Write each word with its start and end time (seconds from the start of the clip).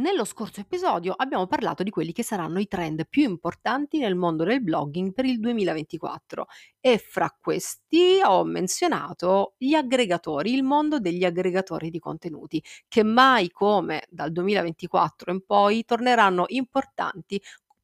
Nello 0.00 0.24
scorso 0.24 0.60
episodio 0.60 1.12
abbiamo 1.14 1.46
parlato 1.46 1.82
di 1.82 1.90
quelli 1.90 2.12
che 2.12 2.22
saranno 2.22 2.58
i 2.58 2.66
trend 2.66 3.06
più 3.06 3.22
importanti 3.24 3.98
nel 3.98 4.14
mondo 4.14 4.44
del 4.44 4.62
blogging 4.62 5.12
per 5.12 5.26
il 5.26 5.38
2024 5.38 6.46
e 6.80 6.96
fra 6.96 7.36
questi 7.38 8.18
ho 8.24 8.42
menzionato 8.44 9.56
gli 9.58 9.74
aggregatori, 9.74 10.54
il 10.54 10.62
mondo 10.62 11.00
degli 11.00 11.22
aggregatori 11.22 11.90
di 11.90 11.98
contenuti, 11.98 12.64
che 12.88 13.02
mai 13.02 13.50
come 13.50 14.06
dal 14.08 14.32
2024 14.32 15.32
in 15.32 15.44
poi 15.44 15.84
torneranno 15.84 16.46
importanti 16.48 17.38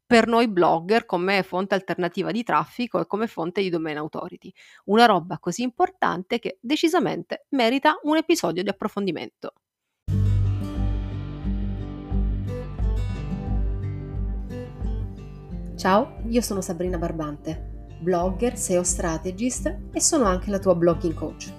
per 0.06 0.26
noi 0.26 0.48
blogger 0.48 1.04
come 1.04 1.42
fonte 1.42 1.74
alternativa 1.74 2.30
di 2.30 2.42
traffico 2.42 2.98
e 2.98 3.06
come 3.06 3.26
fonte 3.26 3.60
di 3.60 3.68
domain 3.68 3.98
authority. 3.98 4.50
Una 4.86 5.04
roba 5.04 5.38
così 5.38 5.60
importante 5.60 6.38
che 6.38 6.56
decisamente 6.62 7.44
merita 7.50 7.98
un 8.04 8.16
episodio 8.16 8.62
di 8.62 8.70
approfondimento. 8.70 9.52
Ciao, 15.86 16.16
io 16.26 16.40
sono 16.40 16.60
Sabrina 16.62 16.98
Barbante, 16.98 17.86
blogger, 18.00 18.58
SEO 18.58 18.82
strategist 18.82 19.72
e 19.92 20.00
sono 20.00 20.24
anche 20.24 20.50
la 20.50 20.58
tua 20.58 20.74
blogging 20.74 21.14
coach. 21.14 21.52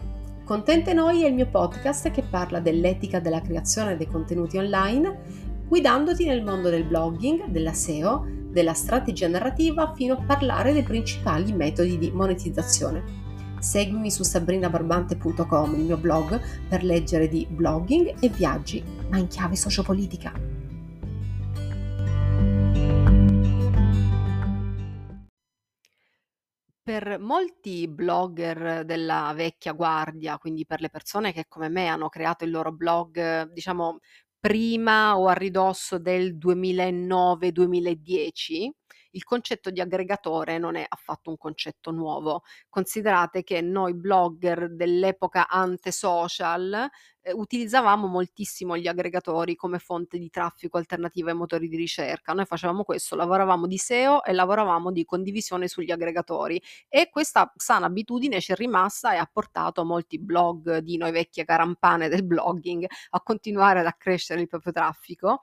Contente 0.43 0.93
Noi 0.93 1.23
è 1.23 1.27
il 1.27 1.33
mio 1.33 1.47
podcast 1.47 2.11
che 2.11 2.23
parla 2.23 2.59
dell'etica 2.59 3.21
della 3.21 3.39
creazione 3.39 3.95
dei 3.95 4.07
contenuti 4.07 4.57
online, 4.57 5.63
guidandoti 5.69 6.25
nel 6.25 6.43
mondo 6.43 6.69
del 6.69 6.83
blogging, 6.83 7.45
della 7.45 7.71
SEO, 7.71 8.25
della 8.49 8.73
strategia 8.73 9.29
narrativa 9.29 9.93
fino 9.95 10.15
a 10.15 10.23
parlare 10.25 10.73
dei 10.73 10.83
principali 10.83 11.53
metodi 11.53 11.97
di 11.97 12.11
monetizzazione. 12.11 13.03
Seguimi 13.59 14.11
su 14.11 14.23
sabrinabarbante.com, 14.23 15.73
il 15.73 15.85
mio 15.85 15.97
blog, 15.97 16.37
per 16.67 16.83
leggere 16.83 17.29
di 17.29 17.47
blogging 17.49 18.15
e 18.19 18.27
viaggi, 18.27 18.83
ma 19.09 19.19
in 19.19 19.27
chiave 19.27 19.55
sociopolitica. 19.55 20.56
Per 26.87 27.19
molti 27.19 27.85
blogger 27.89 28.85
della 28.85 29.33
vecchia 29.35 29.73
guardia, 29.73 30.37
quindi 30.37 30.65
per 30.65 30.79
le 30.79 30.89
persone 30.89 31.33
che 31.33 31.43
come 31.49 31.67
me 31.67 31.87
hanno 31.87 32.07
creato 32.07 32.45
il 32.45 32.51
loro 32.51 32.71
blog, 32.71 33.51
diciamo 33.51 33.97
prima 34.39 35.17
o 35.17 35.27
a 35.27 35.33
ridosso 35.33 35.99
del 35.99 36.37
2009-2010, 36.37 38.69
il 39.17 39.23
concetto 39.23 39.71
di 39.71 39.81
aggregatore 39.81 40.59
non 40.59 40.75
è 40.75 40.85
affatto 40.87 41.31
un 41.31 41.37
concetto 41.37 41.89
nuovo. 41.91 42.43
Considerate 42.69 43.43
che 43.43 43.61
noi 43.61 43.95
blogger 43.95 44.73
dell'epoca 44.75 45.47
ante-social 45.47 46.87
eh, 47.21 47.33
utilizzavamo 47.33 48.05
moltissimo 48.05 48.77
gli 48.77 48.85
aggregatori 48.85 49.55
come 49.55 49.79
fonte 49.79 50.19
di 50.19 50.29
traffico 50.29 50.77
alternativa 50.77 51.31
ai 51.31 51.35
motori 51.35 51.67
di 51.67 51.75
ricerca. 51.75 52.33
Noi 52.33 52.45
facevamo 52.45 52.83
questo, 52.83 53.15
lavoravamo 53.15 53.65
di 53.65 53.77
SEO 53.77 54.23
e 54.23 54.33
lavoravamo 54.33 54.91
di 54.91 55.03
condivisione 55.03 55.67
sugli 55.67 55.91
aggregatori 55.91 56.61
e 56.87 57.09
questa 57.09 57.51
sana 57.55 57.87
abitudine 57.87 58.39
ci 58.39 58.51
è 58.51 58.55
rimasta 58.55 59.13
e 59.13 59.17
ha 59.17 59.29
portato 59.31 59.83
molti 59.83 60.19
blog 60.19 60.77
di 60.77 60.95
noi 60.97 61.11
vecchie 61.11 61.43
carampane 61.43 62.07
del 62.07 62.23
blogging 62.23 62.85
a 63.09 63.21
continuare 63.21 63.79
ad 63.79 63.87
accrescere 63.87 64.41
il 64.41 64.47
proprio 64.47 64.73
traffico 64.73 65.41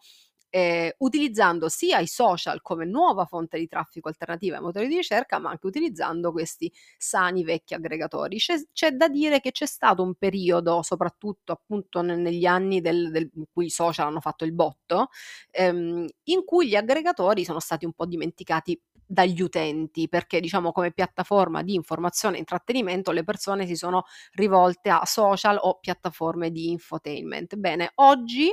eh, 0.56 0.94
utilizzando 0.98 1.68
sia 1.68 1.98
i 1.98 2.06
social 2.06 2.62
come 2.62 2.84
nuova 2.84 3.24
fonte 3.26 3.58
di 3.58 3.66
traffico 3.66 4.06
alternativa 4.08 4.56
ai 4.56 4.62
motori 4.62 4.86
di 4.86 4.94
ricerca, 4.96 5.40
ma 5.40 5.50
anche 5.50 5.66
utilizzando 5.66 6.30
questi 6.30 6.72
sani 6.96 7.42
vecchi 7.42 7.74
aggregatori. 7.74 8.36
C'è, 8.38 8.54
c'è 8.72 8.92
da 8.92 9.08
dire 9.08 9.40
che 9.40 9.50
c'è 9.50 9.66
stato 9.66 10.02
un 10.04 10.14
periodo, 10.14 10.82
soprattutto 10.82 11.50
appunto 11.52 12.02
negli 12.02 12.46
anni 12.46 12.80
del, 12.80 13.10
del, 13.10 13.28
in 13.34 13.44
cui 13.52 13.66
i 13.66 13.70
social 13.70 14.06
hanno 14.06 14.20
fatto 14.20 14.44
il 14.44 14.52
botto, 14.52 15.08
ehm, 15.50 16.06
in 16.24 16.44
cui 16.44 16.68
gli 16.68 16.76
aggregatori 16.76 17.44
sono 17.44 17.58
stati 17.58 17.84
un 17.84 17.92
po' 17.92 18.06
dimenticati 18.06 18.80
dagli 19.06 19.42
utenti, 19.42 20.08
perché 20.08 20.40
diciamo 20.40 20.70
come 20.72 20.92
piattaforma 20.92 21.62
di 21.62 21.74
informazione 21.74 22.36
e 22.36 22.38
intrattenimento 22.38 23.10
le 23.12 23.24
persone 23.24 23.66
si 23.66 23.74
sono 23.76 24.04
rivolte 24.32 24.88
a 24.88 25.04
social 25.04 25.58
o 25.60 25.78
piattaforme 25.80 26.50
di 26.50 26.70
infotainment. 26.70 27.56
Bene, 27.56 27.90
oggi 27.96 28.50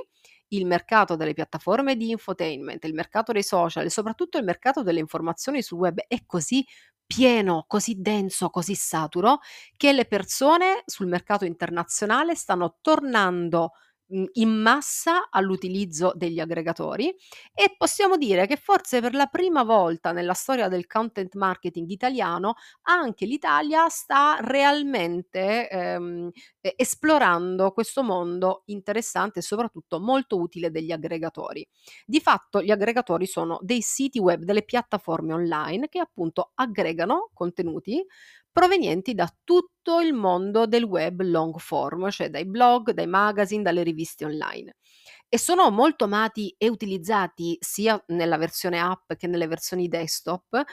il 0.54 0.66
mercato 0.66 1.16
delle 1.16 1.34
piattaforme 1.34 1.96
di 1.96 2.10
infotainment, 2.10 2.84
il 2.86 2.94
mercato 2.94 3.32
dei 3.32 3.44
social 3.44 3.86
e 3.86 3.90
soprattutto 3.90 4.38
il 4.38 4.44
mercato 4.44 4.84
delle 4.84 5.00
informazioni 5.00 5.62
sul 5.62 5.80
web 5.80 6.00
è 6.08 6.26
così 6.26 6.66
pieno, 7.06 7.66
così 7.68 7.96
denso, 8.02 8.50
così 8.50 8.76
saturo 8.76 9.40
che 9.76 9.92
le 9.92 10.06
persone 10.06 10.84
sul 10.86 11.08
mercato 11.08 11.46
internazionale 11.46 12.36
stanno 12.36 12.78
tornando 12.82 13.72
in 14.34 14.50
massa 14.50 15.30
all'utilizzo 15.30 16.12
degli 16.16 16.40
aggregatori 16.40 17.16
e 17.54 17.76
possiamo 17.78 18.18
dire 18.18 18.46
che 18.48 18.58
forse 18.58 19.00
per 19.02 19.14
la 19.14 19.28
prima 19.28 19.64
volta 19.64 20.12
nella 20.12 20.34
storia 20.34 20.68
del 20.68 20.86
content 20.88 21.36
marketing 21.36 21.90
italiano 21.90 22.56
anche 22.84 23.26
l'Italia 23.26 23.88
sta 23.90 24.38
realmente 24.42 25.70
ehm, 25.70 26.30
esplorando 26.76 27.72
questo 27.72 28.04
mondo 28.04 28.64
interessante 28.66 29.40
e 29.40 29.42
soprattutto 29.42 30.00
molto 30.00 30.38
utile 30.40 30.72
degli 30.72 30.92
aggregatori. 30.92 31.66
Di 32.06 32.20
fatto 32.20 32.62
gli 32.62 32.72
aggregatori 32.72 33.26
sono 33.26 33.60
dei 33.62 33.82
siti 33.82 34.20
web, 34.20 34.44
delle 34.44 34.64
piattaforme 34.64 35.34
online 35.34 35.88
che 35.90 36.00
appunto 36.00 36.52
aggregano 36.56 37.30
contenuti 37.34 38.06
provenienti 38.52 39.14
da 39.14 39.32
tutto 39.44 40.00
il 40.00 40.14
mondo 40.14 40.66
del 40.68 40.84
web 40.84 41.22
long 41.22 41.58
form, 41.58 42.10
cioè 42.10 42.30
dai 42.30 42.46
blog, 42.46 42.92
dai 42.92 43.08
magazine, 43.08 43.64
dalle 43.64 43.84
riviste 43.84 44.26
online. 44.26 44.76
E 45.28 45.38
sono 45.38 45.70
molto 45.72 46.04
amati 46.06 46.54
e 46.58 46.70
utilizzati 46.70 47.58
sia 47.62 48.02
nella 48.08 48.38
versione 48.38 48.80
app 48.80 49.14
che 49.14 49.28
nelle 49.28 49.48
versioni 49.48 49.88
desktop 49.88 50.64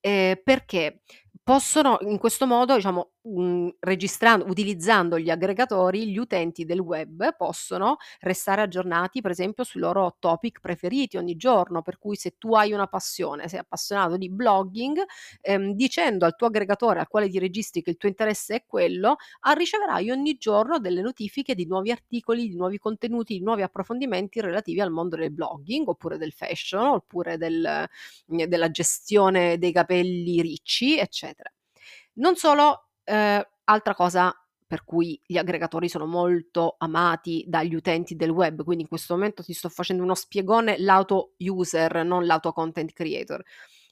eh, 0.00 0.40
perché 0.42 1.02
possono 1.42 1.98
in 2.02 2.18
questo 2.18 2.46
modo, 2.46 2.74
diciamo, 2.74 3.12
mhmm, 3.22 3.70
registrando 3.80 4.46
utilizzando 4.46 5.18
gli 5.18 5.30
aggregatori, 5.30 6.08
gli 6.10 6.18
utenti 6.18 6.64
del 6.64 6.80
web 6.80 7.34
possono 7.36 7.96
restare 8.20 8.62
aggiornati, 8.62 9.20
per 9.20 9.30
esempio, 9.32 9.64
sui 9.64 9.80
loro 9.80 10.16
topic 10.18 10.60
preferiti 10.60 11.16
ogni 11.16 11.36
giorno, 11.36 11.82
per 11.82 11.98
cui 11.98 12.16
se 12.16 12.34
tu 12.38 12.54
hai 12.54 12.72
una 12.72 12.86
passione, 12.86 13.48
sei 13.48 13.58
appassionato 13.60 14.16
di 14.16 14.30
blogging, 14.30 15.02
ehm, 15.40 15.72
dicendo 15.74 16.24
al 16.24 16.36
tuo 16.36 16.46
aggregatore 16.48 17.00
al 17.00 17.08
quale 17.08 17.28
ti 17.28 17.38
registri 17.38 17.82
che 17.82 17.90
il 17.90 17.96
tuo 17.96 18.08
interesse 18.08 18.54
è 18.56 18.64
quello, 18.66 19.16
a 19.40 19.52
riceverai 19.52 20.10
ogni 20.10 20.36
giorno 20.36 20.78
delle 20.78 21.02
notifiche 21.02 21.54
di 21.54 21.66
nuovi 21.66 21.90
articoli, 21.90 22.48
di 22.48 22.56
nuovi 22.56 22.78
contenuti, 22.78 23.34
di 23.38 23.42
nuovi 23.44 23.62
approfondimenti 23.62 24.40
relativi 24.40 24.80
al 24.80 24.90
mondo 24.90 25.16
del 25.16 25.32
blogging, 25.32 25.88
oppure 25.88 26.18
del 26.18 26.32
fashion, 26.32 26.86
oppure 26.86 27.36
del 27.36 27.86
mhmm, 28.26 28.44
della 28.44 28.70
gestione 28.70 29.58
dei 29.58 29.72
capelli 29.72 30.40
ricci, 30.42 30.98
eccetera. 30.98 31.50
Non 32.14 32.36
solo 32.36 32.89
Ehm, 33.10 33.42
altra 33.64 33.94
cosa 33.94 34.32
per 34.66 34.84
cui 34.84 35.20
gli 35.26 35.36
aggregatori 35.36 35.88
sono 35.88 36.06
molto 36.06 36.76
amati 36.78 37.44
dagli 37.48 37.74
utenti 37.74 38.14
del 38.14 38.30
web, 38.30 38.62
quindi 38.62 38.84
in 38.84 38.88
questo 38.88 39.14
momento 39.14 39.42
ti 39.42 39.52
sto 39.52 39.68
facendo 39.68 40.04
uno 40.04 40.14
spiegone 40.14 40.78
lato 40.78 41.32
user, 41.38 42.04
non 42.04 42.24
lato 42.24 42.52
content 42.52 42.92
creator. 42.92 43.42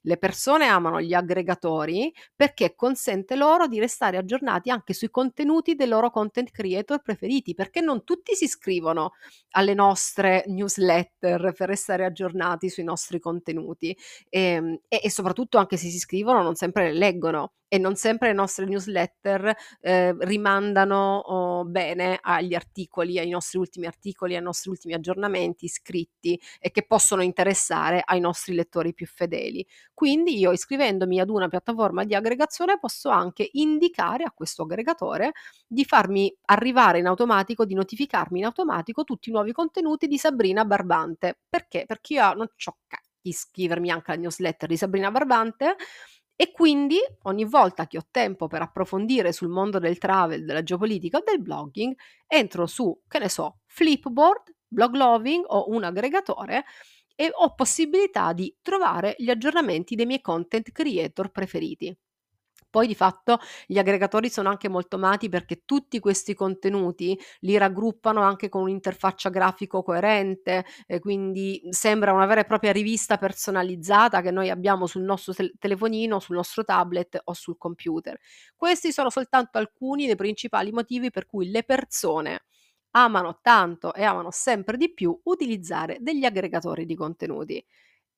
Le 0.03 0.17
persone 0.17 0.67
amano 0.67 1.01
gli 1.01 1.13
aggregatori 1.15 2.15
perché 2.37 2.77
consente 2.77 3.35
loro 3.35 3.67
di 3.67 3.81
restare 3.81 4.17
aggiornati 4.17 4.71
anche 4.71 4.95
sui 4.95 5.11
contenuti 5.11 5.75
dei 5.75 5.89
loro 5.89 6.11
content 6.11 6.53
creator 6.53 7.03
preferiti, 7.03 7.55
perché 7.55 7.81
non 7.81 8.05
tutti 8.05 8.37
si 8.37 8.45
iscrivono 8.45 9.15
alle 9.51 9.75
nostre 9.75 10.45
newsletter 10.47 11.53
per 11.57 11.69
restare 11.69 12.05
aggiornati 12.05 12.69
sui 12.71 12.85
nostri 12.85 13.19
contenuti 13.19 13.97
ehm, 14.29 14.79
e, 14.87 15.01
e 15.03 15.11
soprattutto 15.11 15.59
anche 15.59 15.77
se 15.77 15.89
si 15.89 15.97
iscrivono 15.97 16.41
non 16.41 16.55
sempre 16.55 16.93
le 16.93 16.99
leggono 16.99 17.55
e 17.69 17.79
non 17.79 17.95
sempre 17.97 18.29
le 18.29 18.35
nostre 18.35 18.65
newsletter 18.65 19.55
eh, 19.81 20.17
rimandano 20.21 21.19
oh, 21.19 21.65
bene 21.65 22.19
agli 22.21 22.55
articoli, 22.55 23.19
ai 23.19 23.29
nostri 23.29 23.59
ultimi 23.59 23.87
articoli, 23.87 24.35
ai 24.35 24.43
nostri 24.43 24.71
ultimi 24.71 24.95
aggiornamenti 24.95 25.69
scritti 25.69 26.41
e 26.59 26.71
che 26.71 26.87
possono 26.87 27.23
interessare 27.23 28.03
ai 28.05 28.21
nostri 28.21 28.55
lettori 28.55 28.95
più 28.95 29.07
fedeli. 29.07 29.65
Quindi 29.93 30.39
io 30.39 30.53
iscrivendomi 30.53 31.21
ad 31.21 31.29
una 31.29 31.49
piattaforma 31.49 32.05
di 32.05 32.15
aggregazione 32.15 32.79
posso 32.79 33.11
anche 33.11 33.49
indicare 33.53 34.25
a 34.25 34.33
questo 34.33 34.63
aggregatore 34.63 35.33
di 35.67 35.85
farmi 35.85 36.35
arrivare 36.47 36.99
in 36.99 37.07
automatico, 37.07 37.65
di 37.65 37.75
notificarmi 37.75 38.39
in 38.39 38.47
automatico 38.47 39.05
tutti 39.05 39.29
i 39.29 39.33
nuovi 39.33 39.53
contenuti 39.53 40.07
di 40.07 40.17
Sabrina 40.19 40.65
Barbante. 40.65 41.41
Perché? 41.49 41.85
Perché 41.87 42.15
io 42.15 42.33
non 42.33 42.43
ho 42.43 42.77
di 43.21 43.31
iscrivermi 43.31 43.91
anche 43.91 44.13
alla 44.13 44.21
newsletter 44.21 44.69
di 44.69 44.77
Sabrina 44.77 45.11
Barbante 45.11 45.77
e 46.41 46.53
quindi 46.53 46.99
ogni 47.23 47.45
volta 47.45 47.89
che 47.89 47.99
ho 47.99 48.07
tempo 48.13 48.47
per 48.47 48.63
approfondire 48.63 49.33
sul 49.33 49.49
mondo 49.49 49.81
del 49.81 49.99
travel, 49.99 50.45
della 50.45 50.63
geopolitica 50.63 51.19
o 51.19 51.23
del 51.25 51.43
blogging, 51.43 51.93
entro 52.29 52.67
su, 52.69 52.97
che 53.09 53.19
ne 53.19 53.29
so, 53.29 53.59
Flipboard, 53.67 54.55
Blogloving 54.69 55.45
o 55.49 55.69
un 55.71 55.83
aggregatore 55.83 56.65
e 57.17 57.29
ho 57.33 57.55
possibilità 57.57 58.33
di 58.33 58.57
trovare 58.63 59.17
gli 59.19 59.31
aggiornamenti 59.31 59.97
dei 59.97 60.07
miei 60.07 60.21
content 60.21 60.71
creator 60.71 61.33
preferiti. 61.33 61.93
Poi 62.71 62.87
di 62.87 62.95
fatto 62.95 63.39
gli 63.67 63.79
aggregatori 63.79 64.29
sono 64.29 64.49
anche 64.51 64.69
molto 64.69 64.97
amati 64.97 65.29
perché 65.29 65.63
tutti 65.65 65.99
questi 66.01 66.35
contenuti 66.35 67.19
li 67.41 67.57
raggruppano 67.57 68.21
anche 68.23 68.49
con 68.49 68.63
un'interfaccia 68.63 69.31
grafico 69.31 69.83
coerente 69.83 70.65
quindi 71.01 71.61
sembra 71.71 72.13
una 72.13 72.27
vera 72.27 72.41
e 72.41 72.45
propria 72.45 72.73
rivista 72.73 73.17
personalizzata 73.19 74.21
che 74.21 74.31
noi 74.31 74.51
abbiamo 74.51 74.87
sul 74.87 75.03
nostro 75.03 75.33
tel 75.33 75.53
telefonino, 75.59 76.19
sul 76.21 76.37
nostro 76.37 76.65
tablet 76.65 77.21
o 77.25 77.33
sul 77.33 77.57
computer. 77.57 78.19
Questi 78.57 78.93
sono 78.93 79.11
soltanto 79.11 79.59
alcuni 79.59 80.07
dei 80.07 80.17
principali 80.17 80.71
motivi 80.73 81.11
per 81.11 81.27
cui 81.27 81.51
le 81.51 81.63
persone 81.65 82.43
amano 82.93 83.39
tanto 83.43 83.95
e 83.95 84.03
amano 84.05 84.31
sempre 84.31 84.77
di 84.77 84.93
più 84.93 85.19
utilizzare 85.25 85.99
degli 86.01 86.25
aggregatori 86.25 86.85
di 86.87 86.95
contenuti. 86.97 87.65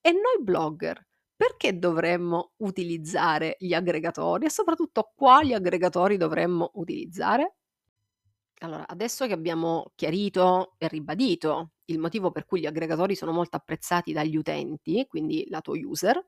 E 0.01 0.13
noi 0.13 0.43
blogger 0.43 1.07
perché 1.41 1.79
dovremmo 1.79 2.53
utilizzare 2.59 3.57
gli 3.59 3.73
aggregatori 3.73 4.45
e 4.45 4.51
soprattutto 4.51 5.13
quali 5.15 5.55
aggregatori 5.55 6.19
dovremmo 6.19 6.71
utilizzare? 6.75 7.55
Allora, 8.63 8.87
adesso 8.87 9.27
che 9.27 9.33
abbiamo 9.33 9.93
chiarito 9.95 10.75
e 10.77 10.87
ribadito 10.89 11.73
il 11.87 11.99
motivo 11.99 12.31
per 12.31 12.45
cui 12.45 12.61
gli 12.61 12.67
aggregatori 12.67 13.15
sono 13.15 13.33
molto 13.33 13.57
apprezzati 13.57 14.13
dagli 14.13 14.37
utenti, 14.37 15.07
quindi 15.09 15.47
lato 15.49 15.73
user, 15.73 16.23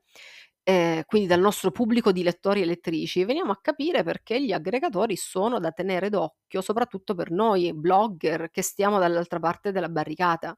ehm, 0.63 1.03
quindi 1.05 1.27
dal 1.27 1.39
nostro 1.39 1.69
pubblico 1.71 2.11
di 2.11 2.23
lettori 2.23 2.61
e 2.61 2.65
lettrici, 2.65 3.23
veniamo 3.23 3.51
a 3.51 3.59
capire 3.61 4.01
perché 4.03 4.43
gli 4.43 4.51
aggregatori 4.51 5.15
sono 5.15 5.59
da 5.59 5.71
tenere 5.71 6.09
d'occhio, 6.09 6.61
soprattutto 6.61 7.13
per 7.13 7.29
noi 7.31 7.71
blogger 7.73 8.49
che 8.49 8.63
stiamo 8.63 8.97
dall'altra 8.99 9.39
parte 9.39 9.71
della 9.71 9.89
barricata. 9.89 10.57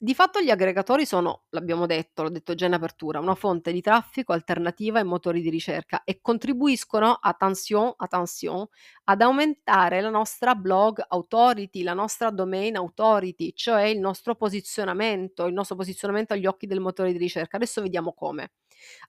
Di 0.00 0.14
fatto 0.14 0.40
gli 0.40 0.48
aggregatori 0.50 1.04
sono, 1.04 1.46
l'abbiamo 1.50 1.84
detto, 1.86 2.22
l'ho 2.22 2.28
detto 2.30 2.54
già 2.54 2.66
in 2.66 2.72
apertura, 2.72 3.18
una 3.18 3.34
fonte 3.34 3.72
di 3.72 3.80
traffico 3.80 4.32
alternativa 4.32 5.00
ai 5.00 5.04
motori 5.04 5.40
di 5.40 5.50
ricerca 5.50 6.04
e 6.04 6.20
contribuiscono, 6.20 7.18
attention, 7.20 7.92
attention, 7.96 8.64
ad 9.04 9.20
aumentare 9.22 10.00
la 10.00 10.10
nostra 10.10 10.54
blog 10.54 11.04
authority, 11.08 11.82
la 11.82 11.94
nostra 11.94 12.30
domain 12.30 12.76
authority, 12.76 13.52
cioè 13.54 13.82
il 13.84 13.98
nostro 13.98 14.36
posizionamento, 14.36 15.46
il 15.46 15.52
nostro 15.54 15.74
posizionamento 15.74 16.32
agli 16.32 16.46
occhi 16.46 16.68
del 16.68 16.78
motore 16.80 17.10
di 17.10 17.18
ricerca. 17.18 17.56
Adesso 17.56 17.82
vediamo 17.82 18.12
come. 18.12 18.50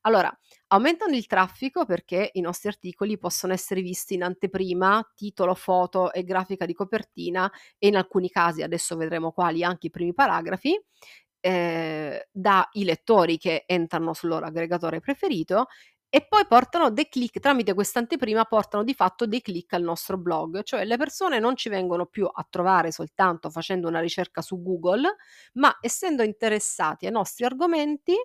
Allora, 0.01 0.31
aumentano 0.67 1.15
il 1.15 1.25
traffico 1.27 1.85
perché 1.85 2.29
i 2.33 2.41
nostri 2.41 2.69
articoli 2.69 3.17
possono 3.17 3.53
essere 3.53 3.81
visti 3.81 4.13
in 4.15 4.23
anteprima, 4.23 5.11
titolo, 5.15 5.53
foto 5.55 6.11
e 6.13 6.23
grafica 6.23 6.65
di 6.65 6.73
copertina 6.73 7.51
e 7.77 7.87
in 7.87 7.95
alcuni 7.97 8.29
casi, 8.29 8.61
adesso 8.61 8.95
vedremo 8.95 9.31
quali, 9.31 9.63
anche 9.63 9.87
i 9.87 9.89
primi 9.89 10.13
paragrafi, 10.13 10.79
ehm, 11.41 12.19
dai 12.31 12.83
lettori 12.83 13.37
che 13.37 13.63
entrano 13.67 14.13
sul 14.13 14.29
loro 14.29 14.45
aggregatore 14.45 14.99
preferito 14.99 15.67
e 16.11 16.25
poi 16.27 16.45
portano 16.47 16.89
dei 16.89 17.07
click 17.07 17.39
tramite 17.39 17.75
questa 17.75 17.99
anteprima 17.99 18.43
portano 18.45 18.83
di 18.83 18.95
fatto 18.95 19.27
dei 19.27 19.41
click 19.41 19.73
al 19.73 19.83
nostro 19.83 20.17
blog, 20.17 20.63
cioè 20.63 20.83
le 20.85 20.97
persone 20.97 21.37
non 21.39 21.55
ci 21.55 21.69
vengono 21.69 22.07
più 22.07 22.25
a 22.31 22.45
trovare 22.49 22.91
soltanto 22.91 23.51
facendo 23.51 23.87
una 23.87 23.99
ricerca 23.99 24.41
su 24.41 24.59
Google, 24.61 25.15
ma 25.53 25.77
essendo 25.81 26.23
interessati 26.23 27.05
ai 27.05 27.11
nostri 27.11 27.45
argomenti 27.45 28.15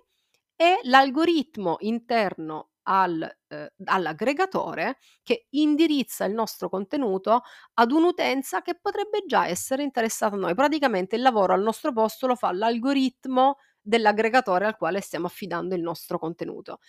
e 0.55 0.79
l'algoritmo 0.83 1.77
interno 1.79 2.69
al 2.87 3.21
ehm, 3.47 3.67
all'aggregatore 3.85 4.97
che 5.23 5.47
indirizza 5.51 6.25
il 6.25 6.33
nostro 6.33 6.69
contenuto 6.69 7.41
ad 7.75 7.91
un'utenza 7.91 8.61
che 8.61 8.77
potrebbe 8.79 9.23
già 9.27 9.47
essere 9.47 9.83
interessata 9.83 10.35
a 10.35 10.39
noi. 10.39 10.53
Praticamente 10.55 11.15
il 11.15 11.21
lavoro 11.23 11.53
al 11.53 11.61
nostro 11.61 11.91
posto 11.93 12.27
lo 12.27 12.35
fa 12.35 12.51
l'algoritmo 12.53 13.57
dell'aggregatore 13.81 14.65
al 14.65 14.77
quale 14.77 15.01
stiamo 15.01 15.25
affidando 15.27 15.75
il 15.75 15.81
nostro 15.81 16.19
contenuto. 16.19 16.79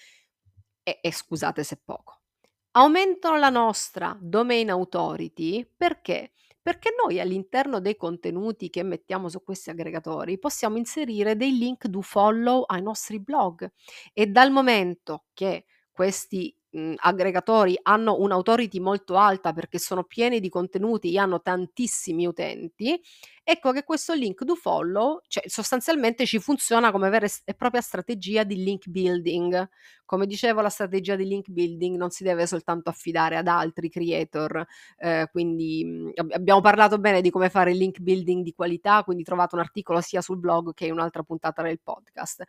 E 0.83 0.99
e 1.03 1.13
scusate 1.13 1.65
se 1.65 1.81
poco. 1.85 2.21
Aumentano 2.73 3.37
la 3.39 3.51
nostra 3.51 4.17
domain 4.21 4.71
authority 4.71 5.69
perché? 5.77 6.33
Perché 6.67 6.91
noi 7.01 7.21
all'interno 7.21 7.79
dei 7.81 7.95
contenuti 7.95 8.71
che 8.71 8.83
mettiamo 8.83 9.29
su 9.29 9.41
questi 9.45 9.71
aggregatori 9.71 10.37
possiamo 10.37 10.77
inserire 10.79 11.37
dei 11.37 11.57
link 11.57 11.87
do 11.87 12.03
follow 12.03 12.65
ai 12.67 12.83
nostri 12.83 13.21
blog 13.21 13.71
e 14.13 14.27
dal 14.27 14.51
momento 14.51 15.27
che 15.33 15.67
questi, 15.93 16.53
mhmm, 16.79 16.95
aggregatori 16.99 17.79
hanno 17.83 18.19
un'authority 18.21 18.79
molto 18.81 19.17
alta 19.17 19.53
perché 19.53 19.79
sono 19.79 20.05
pieni 20.05 20.41
di 20.41 20.49
contenuti 20.49 21.13
e 21.15 21.19
hanno 21.19 21.41
tantissimi 21.43 22.27
utenti, 22.27 23.01
ecco 23.45 23.73
che 23.73 23.85
questo 23.85 24.13
link 24.15 24.43
do 24.45 24.55
follow, 24.57 25.21
cioè 25.29 25.45
sostanzialmente 25.49 26.27
ci 26.27 26.39
funziona 26.41 26.91
come 26.91 27.09
vera 27.11 27.27
e 27.45 27.55
propria 27.55 27.81
strategia 27.81 28.45
di 28.45 28.57
link 28.63 28.89
building. 28.89 29.69
Come 30.05 30.27
dicevo 30.27 30.61
la 30.61 30.69
strategia 30.69 31.17
di 31.17 31.27
link 31.27 31.49
building 31.51 31.97
non 31.97 32.11
si 32.11 32.23
deve 32.23 32.47
soltanto 32.47 32.91
affidare 32.91 33.37
ad 33.37 33.49
altri 33.49 33.89
creator, 33.91 34.65
ehm, 34.99 35.27
quindi, 35.33 35.85
mhmm, 35.85 36.11
ab 36.15 36.31
abbiamo 36.33 36.61
parlato 36.61 36.99
bene 36.99 37.21
di 37.21 37.31
come 37.31 37.49
fare 37.51 37.73
link 37.73 37.99
building 38.01 38.43
di 38.45 38.53
qualità, 38.53 39.03
quindi 39.05 39.25
trovate 39.25 39.55
un 39.57 39.61
articolo 39.63 40.01
sia 40.01 40.21
sul 40.21 40.39
blog 40.39 40.75
che 40.75 40.87
in 40.87 40.93
un'altra 40.93 41.23
puntata 41.23 41.63
del 41.63 41.81
podcast. 41.83 42.45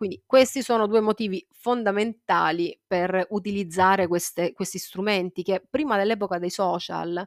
Quindi 0.00 0.22
questi 0.24 0.62
sono 0.62 0.86
2 0.86 1.00
motivi 1.02 1.46
fondamentali 1.52 2.74
per 2.86 3.26
utilizzare 3.32 4.06
queste 4.08 4.54
questi 4.54 4.78
strumenti 4.78 5.42
che 5.42 5.62
prima 5.68 5.98
dell'epoca 5.98 6.38
dei 6.38 6.48
social, 6.48 7.22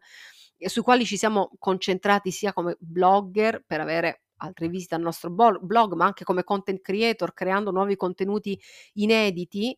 e 0.58 0.70
sui 0.70 0.82
quali 0.82 1.06
ci 1.06 1.16
siamo 1.16 1.52
concentrati 1.60 2.32
sia 2.32 2.52
come 2.52 2.76
blogger 2.80 3.64
per 3.68 3.80
avere 3.80 4.24
altre 4.38 4.70
visite 4.70 4.96
al 4.96 5.02
nostro 5.02 5.30
blog, 5.30 5.94
ma 5.94 6.06
anche 6.06 6.24
come 6.24 6.44
content 6.44 6.82
creator 6.82 7.34
creando 7.36 7.70
nuovi 7.70 7.96
contenuti 7.96 8.60
inediti, 8.94 9.78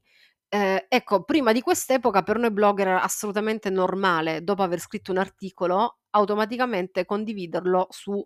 ehm, 0.49 0.85
ecco 0.87 1.23
prima 1.23 1.51
di 1.51 1.61
quest'epoca 1.61 2.23
per 2.23 2.37
noi 2.39 2.51
blogger 2.51 2.87
era 2.87 3.01
assolutamente 3.01 3.69
normale, 3.69 4.43
dopo 4.43 4.63
aver 4.63 4.79
scritto 4.79 5.11
un 5.11 5.17
articolo, 5.17 5.99
automaticamente 6.11 7.03
condividerlo 7.05 7.87
su 7.89 8.25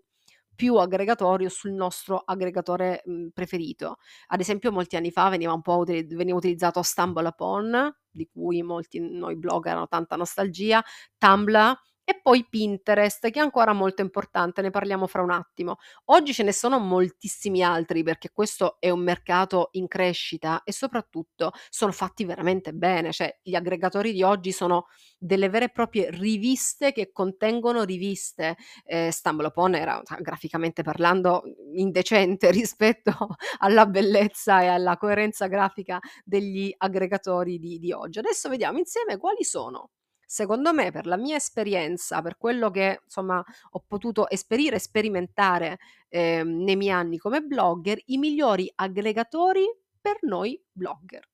più 0.59 0.75
aggregatori 0.75 1.45
o 1.45 1.49
sul 1.49 1.71
nostro 1.71 2.17
aggregatore, 2.25 3.01
mhmm, 3.05 3.29
preferito. 3.29 3.95
Ad 4.27 4.41
esempio 4.41 4.73
molti 4.73 4.97
anni 4.97 5.09
fa 5.09 5.29
veniva 5.29 5.53
un 5.53 5.61
po' 5.61 5.77
utili 5.77 6.03
veniva 6.13 6.35
utilizzato 6.37 6.81
StumbleUpon, 6.81 7.95
di 8.11 8.27
cui 8.27 8.61
molti 8.61 8.99
noi 8.99 9.37
blogger 9.37 9.73
hanno 9.77 9.87
tanta 9.87 10.17
nostalgia, 10.17 10.83
Tumblr 11.17 11.73
e 12.09 12.19
poi 12.19 12.43
Pinterest, 12.49 13.29
che 13.29 13.37
è 13.37 13.43
ancora 13.43 13.71
molto 13.71 14.01
importante, 14.01 14.63
ne 14.63 14.71
parliamo 14.71 15.05
fra 15.05 15.21
un 15.21 15.29
attimo. 15.29 15.75
Oggi 16.05 16.33
ce 16.33 16.41
ne 16.41 16.51
sono 16.51 16.79
moltissimi 16.79 17.61
altri 17.61 18.01
perché 18.01 18.31
questo 18.33 18.77
è 18.79 18.89
un 18.89 19.01
mercato 19.01 19.69
in 19.73 19.87
crescita 19.87 20.63
e 20.63 20.71
soprattutto 20.73 21.51
sono 21.69 21.91
fatti 21.91 22.25
veramente 22.25 22.73
bene, 22.73 23.11
cioè 23.11 23.37
gli 23.43 23.53
aggregatori 23.53 24.11
di 24.11 24.23
oggi 24.23 24.51
sono 24.51 24.87
delle 25.19 25.49
vere 25.49 25.65
e 25.65 25.69
proprie 25.69 26.09
riviste 26.09 26.93
che 26.93 27.11
contengono 27.11 27.83
riviste. 27.83 28.57
Ehm, 28.85 29.09
StumbleUpon 29.09 29.75
era 29.75 30.01
graficamente 30.19 30.81
parlando 30.81 31.43
indecente 31.75 32.49
rispetto 32.49 33.35
alla 33.59 33.85
bellezza 33.85 34.63
e 34.63 34.67
alla 34.67 34.97
coerenza 34.97 35.45
grafica 35.45 35.99
degli 36.25 36.73
aggregatori 36.75 37.59
di 37.59 37.77
di 37.77 37.91
oggi. 37.91 38.17
Adesso 38.17 38.49
vediamo 38.49 38.79
insieme 38.79 39.17
quali 39.17 39.43
sono 39.43 39.91
Secondo 40.31 40.73
me, 40.73 40.91
per 40.91 41.07
la 41.07 41.17
mia 41.17 41.35
esperienza, 41.37 42.21
per 42.21 42.37
quello 42.37 42.69
che 42.69 43.01
insomma 43.03 43.43
ho 43.71 43.83
potuto 43.87 44.29
esperire 44.29 44.75
e 44.75 44.79
sperimentare, 44.79 45.79
ehm, 46.07 46.63
nei 46.63 46.75
miei 46.75 46.91
anni 46.91 47.17
come 47.17 47.41
blogger, 47.41 47.99
i 48.05 48.17
migliori 48.19 48.71
aggregatori 48.75 49.65
per 49.99 50.17
noi 50.21 50.61
blogger. 50.71 51.27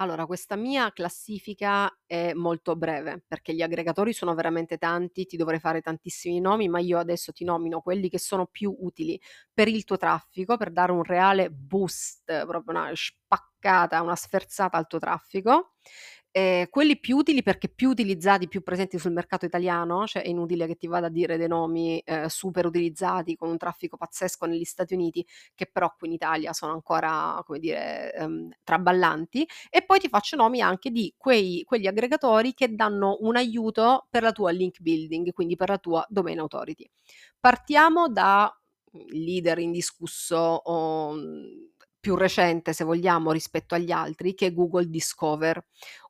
Allora, 0.00 0.26
questa 0.26 0.54
mia 0.54 0.92
classifica 0.92 1.92
è 2.06 2.32
molto 2.32 2.76
breve, 2.76 3.24
perché 3.26 3.52
gli 3.52 3.62
aggregatori 3.62 4.12
sono 4.12 4.32
veramente 4.34 4.78
tanti, 4.78 5.26
ti 5.26 5.36
dovrei 5.36 5.58
fare 5.58 5.80
tantissimi 5.80 6.38
nomi, 6.38 6.68
ma 6.68 6.78
io 6.78 6.98
adesso 6.98 7.32
ti 7.32 7.42
nomino 7.44 7.80
quelli 7.80 8.08
che 8.08 8.18
sono 8.20 8.46
più 8.46 8.72
utili 8.78 9.20
per 9.52 9.66
il 9.66 9.82
tuo 9.82 9.96
traffico, 9.96 10.56
per 10.56 10.70
dare 10.70 10.92
un 10.92 11.02
reale 11.02 11.50
boost, 11.50 12.22
proprio 12.46 12.76
una 12.78 12.92
spaccata, 12.94 14.00
una 14.00 14.14
sferzata 14.14 14.76
al 14.76 14.86
tuo 14.86 15.00
traffico. 15.00 15.72
Ehm, 16.38 16.66
quelli 16.70 16.98
più 17.00 17.16
utili 17.16 17.42
perché 17.42 17.68
più 17.68 17.88
utilizzati, 17.90 18.48
più 18.48 18.62
presenti 18.62 18.98
sul 18.98 19.12
mercato 19.12 19.44
italiano, 19.46 20.06
cioè 20.06 20.22
è 20.22 20.28
inutile 20.28 20.66
che 20.66 20.76
ti 20.76 20.86
vada 20.86 21.06
a 21.06 21.10
dire 21.10 21.36
dei 21.38 21.48
nomi, 21.48 22.00
ehm, 22.04 22.26
super 22.26 22.66
utilizzati 22.66 23.34
con 23.34 23.48
un 23.48 23.56
traffico 23.58 23.96
pazzesco 23.96 24.46
negli 24.46 24.64
Stati 24.64 24.94
Uniti, 24.94 25.26
che 25.54 25.66
però 25.66 25.92
qui 25.96 26.08
in 26.08 26.14
Italia 26.14 26.52
sono 26.52 26.72
ancora, 26.72 27.40
come 27.46 27.58
dire, 27.58 28.12
ehm, 28.14 28.50
traballanti. 28.62 29.46
E 29.70 29.84
poi 29.84 29.98
ti 30.00 30.08
faccio 30.08 30.36
nomi 30.36 30.60
anche 30.60 30.90
di 30.90 31.12
quei 31.16 31.62
quegli 31.64 31.86
aggregatori 31.86 32.54
che 32.54 32.74
danno 32.74 33.16
un 33.20 33.36
aiuto 33.36 34.06
per 34.10 34.22
la 34.22 34.32
tua 34.32 34.50
link 34.50 34.80
building, 34.80 35.32
quindi 35.32 35.56
per 35.56 35.68
la 35.70 35.78
tua 35.78 36.04
domain 36.08 36.38
authority. 36.40 36.88
Partiamo 37.40 38.08
da 38.08 38.52
mhmm, 38.92 39.04
leader 39.10 39.58
indiscusso 39.58 40.36
o, 40.36 41.12
mhmm, 41.12 41.66
più 42.00 42.14
recente 42.14 42.72
se 42.72 42.84
vogliamo 42.84 43.32
rispetto 43.32 43.74
agli 43.74 43.90
altri, 43.90 44.34
che 44.34 44.46
è 44.46 44.52
Google 44.54 44.88
Discover. 44.88 45.64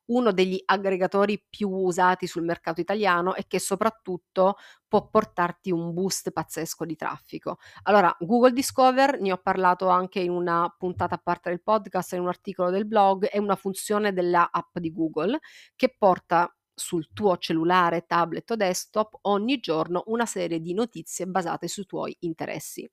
Uno 0.09 0.31
degli 0.31 0.61
aggregatori 0.65 1.43
più 1.49 1.69
usati 1.69 2.27
sul 2.27 2.43
mercato 2.43 2.81
italiano 2.81 3.35
e 3.35 3.45
che 3.47 3.59
soprattutto 3.59 4.55
può 4.87 5.07
portarti 5.09 5.71
un 5.71 5.93
boost 5.93 6.31
pazzesco 6.31 6.85
di 6.85 6.95
traffico. 6.95 7.57
Allora, 7.83 8.15
Google 8.19 8.51
Discover, 8.51 9.19
ne 9.19 9.31
ho 9.31 9.37
parlato 9.37 9.87
anche 9.87 10.19
in 10.19 10.31
una 10.31 10.73
puntata 10.77 11.15
a 11.15 11.21
parte 11.23 11.49
del 11.49 11.61
podcast, 11.61 12.13
in 12.13 12.21
un 12.21 12.27
articolo 12.27 12.69
del 12.69 12.87
blog, 12.87 13.25
è 13.27 13.37
una 13.37 13.55
funzione 13.55 14.13
della 14.13 14.49
app 14.51 14.77
di 14.79 14.91
Google 14.91 15.39
che 15.75 15.95
porta 15.97 16.51
sul 16.73 17.09
tuo 17.13 17.37
cellulare, 17.37 18.05
tablet 18.05 18.49
o 18.51 18.55
desktop 18.55 19.17
ogni 19.23 19.59
giorno 19.59 20.03
una 20.07 20.25
serie 20.25 20.59
di 20.61 20.73
notizie 20.73 21.25
basate 21.27 21.67
sui 21.67 21.85
tuoi 21.85 22.15
interessi. 22.21 22.89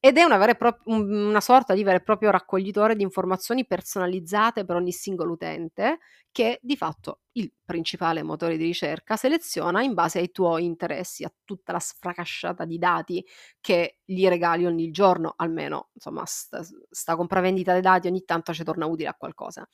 Ed 0.00 0.16
è 0.16 0.24
una, 0.24 0.54
prop- 0.54 0.86
una 0.86 1.40
sorta 1.40 1.74
di 1.74 1.84
vero 1.84 1.98
e 1.98 2.02
proprio 2.02 2.30
raccoglitore 2.30 2.96
di 2.96 3.02
informazioni 3.02 3.66
personalizzate 3.66 4.64
per 4.64 4.76
ogni 4.76 4.92
singolo 4.92 5.32
utente 5.32 5.98
che 6.32 6.58
di 6.62 6.76
fatto 6.76 7.20
il 7.32 7.52
principale 7.64 8.22
motore 8.22 8.56
di 8.56 8.64
ricerca 8.64 9.16
seleziona 9.16 9.82
in 9.82 9.92
base 9.94 10.18
ai 10.18 10.30
tuoi 10.30 10.64
interessi, 10.64 11.24
a 11.24 11.32
tutta 11.44 11.72
la 11.72 11.78
sfracasciata 11.78 12.64
di 12.64 12.78
dati 12.78 13.24
che 13.60 13.98
gli 14.04 14.26
regali 14.26 14.64
ogni 14.64 14.90
giorno, 14.90 15.34
almeno 15.36 15.90
insomma 15.92 16.24
sta, 16.24 16.62
sta 16.90 17.16
compravendita 17.16 17.72
dei 17.72 17.82
dati 17.82 18.08
ogni 18.08 18.24
tanto 18.24 18.52
ci 18.54 18.64
torna 18.64 18.86
utile 18.86 19.08
a 19.08 19.14
qualcosa. 19.14 19.68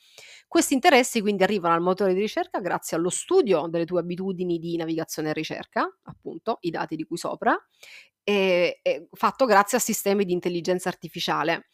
Questi 0.47 0.75
interessi 0.75 1.21
quindi 1.21 1.45
arrivano 1.45 1.75
al 1.75 1.81
motore 1.81 2.13
di 2.13 2.21
ricerca 2.21 2.61
grazie 2.61 2.97
allo 2.97 3.11
studio 3.11 3.67
delle 3.69 3.87
tue 3.87 4.01
abitudini 4.01 4.59
di 4.59 4.77
navigazione 4.77 5.31
e 5.31 5.33
ricerca, 5.33 5.89
appunto 6.03 6.59
i 6.61 6.71
dati 6.71 6.97
di 6.97 7.05
cui 7.05 7.17
sopra, 7.17 7.57
e, 8.29 8.81
e 8.83 9.09
fatto 9.13 9.47
grazie 9.47 9.79
a 9.79 9.81
sistemi 9.81 10.27
di 10.27 10.35
intelligenza 10.35 10.91
artificiale. 10.91 11.69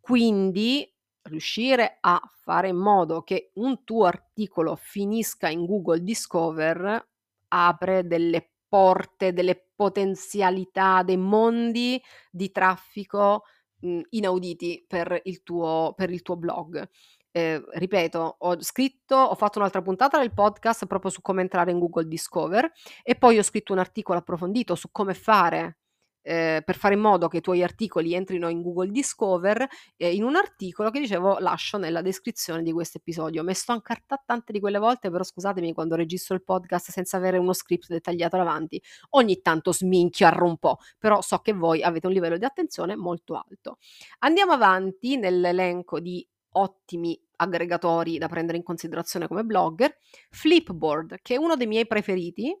Quindi 0.00 0.90
riuscire 1.24 1.98
a 2.00 2.18
fare 2.42 2.68
in 2.68 2.76
modo 2.76 3.22
che 3.22 3.50
un 3.56 3.84
tuo 3.84 4.06
articolo 4.06 4.74
finisca 4.74 5.50
in 5.50 5.66
Google 5.66 6.02
Discover 6.02 7.08
apre 7.48 8.06
delle 8.06 8.52
porte, 8.66 9.34
delle 9.34 9.68
potenzialità, 9.74 11.02
dei 11.02 11.18
mondi 11.18 12.02
di 12.30 12.50
traffico 12.50 13.42
mh, 13.80 14.00
inauditi 14.10 14.86
per 14.88 15.20
il 15.24 15.42
tuo, 15.42 15.92
per 15.94 16.10
il 16.10 16.22
tuo 16.22 16.36
blog. 16.36 16.88
Eh, 17.30 17.62
ripeto, 17.74 18.36
ho 18.38 18.62
scritto, 18.62 19.14
ho 19.14 19.34
fatto 19.34 19.58
un'altra 19.58 19.82
puntata 19.82 20.18
del 20.18 20.32
podcast 20.32 20.86
proprio 20.86 21.10
su 21.10 21.20
come 21.20 21.42
entrare 21.42 21.70
in 21.70 21.78
Google 21.78 22.08
Discover 22.08 22.70
e 23.02 23.14
poi 23.14 23.36
ho 23.38 23.42
scritto 23.42 23.74
un 23.74 23.78
articolo 23.78 24.18
approfondito 24.18 24.74
su 24.74 24.90
come 24.90 25.12
fare 25.12 25.76
eh, 26.22 26.62
per 26.64 26.76
fare 26.76 26.94
in 26.94 27.00
modo 27.00 27.28
che 27.28 27.38
i 27.38 27.40
tuoi 27.40 27.62
articoli 27.62 28.14
entrino 28.14 28.48
in 28.48 28.62
Google 28.62 28.90
Discover, 28.90 29.66
eh, 29.96 30.14
in 30.14 30.24
un 30.24 30.36
articolo 30.36 30.90
che 30.90 31.00
dicevo 31.00 31.38
lascio 31.38 31.78
nella 31.78 32.00
descrizione 32.00 32.62
di 32.62 32.72
questo 32.72 32.98
episodio. 32.98 33.42
Mi 33.42 33.54
sto 33.54 33.72
incartata 33.74 34.22
tante 34.24 34.52
di 34.52 34.60
quelle 34.60 34.78
volte, 34.78 35.10
però 35.10 35.22
scusatemi 35.22 35.72
quando 35.72 35.96
registro 35.96 36.34
il 36.34 36.42
podcast 36.42 36.90
senza 36.90 37.16
avere 37.16 37.38
uno 37.38 37.52
script 37.52 37.88
dettagliato 37.88 38.36
davanti. 38.36 38.80
Ogni 39.10 39.40
tanto 39.42 39.72
sminchiarro 39.72 40.46
un 40.46 40.56
po', 40.58 40.78
però 40.98 41.20
so 41.20 41.38
che 41.38 41.52
voi 41.52 41.82
avete 41.82 42.06
un 42.06 42.12
livello 42.12 42.36
di 42.36 42.44
attenzione 42.44 42.96
molto 42.96 43.34
alto. 43.34 43.78
Andiamo 44.20 44.52
avanti 44.52 45.16
nell'elenco 45.16 46.00
di 46.00 46.26
ottimi 46.54 47.18
aggregatori 47.36 48.18
da 48.18 48.28
prendere 48.28 48.58
in 48.58 48.62
considerazione 48.62 49.26
come 49.26 49.42
blogger, 49.44 49.96
Flipboard, 50.30 51.18
che 51.22 51.34
è 51.34 51.38
uno 51.38 51.56
dei 51.56 51.66
miei 51.66 51.86
preferiti, 51.86 52.56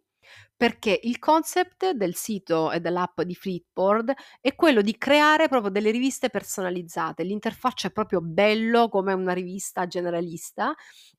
perché 0.56 0.98
il 1.02 1.18
concept 1.18 1.90
del 1.90 2.14
sito 2.14 2.70
e 2.70 2.80
dell'app 2.80 3.20
di 3.22 3.34
Flipboard 3.34 4.12
è 4.40 4.54
quello 4.54 4.80
di 4.80 4.96
creare 4.96 5.48
proprio 5.48 5.70
delle 5.72 5.90
riviste 5.90 6.30
personalizzate. 6.30 7.24
L'interfaccia 7.24 7.88
è 7.88 7.90
proprio 7.90 8.20
bello 8.20 8.88
come 8.88 9.12
una 9.12 9.32
rivista 9.32 9.86
generalista 9.86 10.72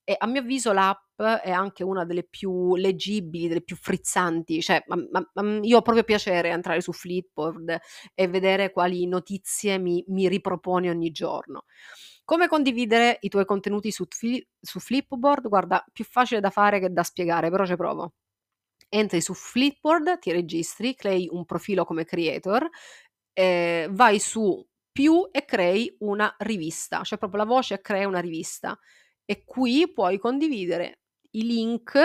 e 0.05 0.15
a 0.17 0.27
mio 0.27 0.41
avviso 0.41 0.71
l'app 0.71 1.21
è 1.21 1.51
anche 1.51 1.83
una 1.83 2.05
delle 2.05 2.23
più 2.23 2.75
leggibili, 2.75 3.47
delle 3.47 3.61
più 3.61 3.75
frizzanti, 3.75 4.61
cioè 4.61 4.83
ma, 4.87 4.95
ma, 5.11 5.29
ma 5.33 5.59
io 5.61 5.77
ho 5.77 5.81
proprio 5.81 6.03
piacere 6.03 6.49
entrare 6.49 6.81
su 6.81 6.91
Flipboard 6.93 7.79
e 8.13 8.27
vedere 8.27 8.71
quali 8.71 9.05
notizie 9.07 9.77
mi, 9.77 10.03
mi 10.07 10.27
ripropone 10.27 10.89
ogni 10.89 11.11
giorno. 11.11 11.65
Come 12.25 12.47
condividere 12.47 13.17
i 13.21 13.29
tuoi 13.29 13.45
contenuti 13.45 13.91
su, 13.91 14.05
su 14.09 14.79
Flipboard? 14.79 15.47
Guarda, 15.49 15.83
più 15.91 16.05
facile 16.05 16.39
da 16.39 16.49
fare 16.49 16.79
che 16.79 16.89
da 16.89 17.03
spiegare, 17.03 17.49
però 17.49 17.65
ci 17.65 17.75
provo 17.75 18.13
entri 18.93 19.21
su 19.21 19.33
Flipboard, 19.33 20.19
ti 20.19 20.31
registri, 20.31 20.95
crei 20.95 21.27
un 21.31 21.45
profilo 21.45 21.83
come 21.83 22.05
creator, 22.05 22.69
eh, 23.33 23.87
vai 23.91 24.19
su 24.19 24.63
più 24.91 25.27
e 25.31 25.45
crei 25.45 25.95
una 25.99 26.33
rivista, 26.39 27.01
cioè 27.03 27.17
proprio 27.17 27.43
la 27.43 27.49
voce 27.49 27.81
crea 27.81 28.07
una 28.07 28.19
rivista 28.19 28.77
e 29.25 29.43
qui 29.43 29.91
puoi 29.91 30.19
condividere 30.19 30.99
i 31.31 31.43
link, 31.43 31.97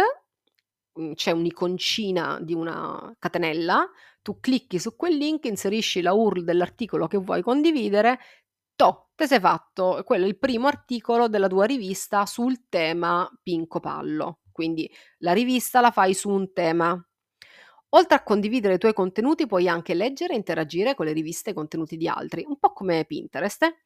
mm, 0.99 1.12
c'è 1.12 1.33
un'iconcina 1.33 2.40
di 2.40 2.54
una 2.54 3.14
catenella, 3.18 3.87
tu 4.23 4.40
clicchi 4.40 4.78
su 4.78 4.97
quel 4.97 5.16
link, 5.16 5.45
inserisci 5.45 6.00
la 6.00 6.14
URL 6.14 6.42
dell'articolo 6.42 7.07
che 7.07 7.18
vuoi 7.18 7.42
condividere, 7.42 8.18
to, 8.75 9.11
te 9.14 9.26
sei 9.26 9.40
fatto, 9.40 10.02
quello 10.04 10.25
è 10.25 10.28
il 10.28 10.38
primo 10.38 10.66
articolo 10.68 11.28
della 11.28 11.49
tua 11.49 11.66
rivista 11.66 12.25
sul 12.25 12.68
tema 12.71 13.30
Pinco 13.42 13.80
Pallo. 13.80 14.38
Quindi 14.59 14.91
la 15.19 15.33
rivista 15.33 15.81
la 15.81 15.93
fai 15.93 16.15
su 16.15 16.29
un 16.31 16.53
tema. 16.53 17.00
Oltre 17.91 18.17
a 18.17 18.25
condividere 18.25 18.75
i 18.75 18.79
tuoi 18.79 18.93
contenuti, 18.93 19.47
puoi 19.47 19.69
anche 19.69 19.95
leggere 19.95 20.33
e 20.33 20.37
interagire 20.37 20.97
con 20.97 21.07
le 21.07 21.12
riviste 21.12 21.50
e 21.50 21.55
contenuti 21.55 21.97
di 21.97 22.09
altri, 22.09 22.45
un 22.45 22.59
po' 22.59 22.73
come 22.73 23.05
Pinterest. 23.05 23.62
Eh. 23.62 23.77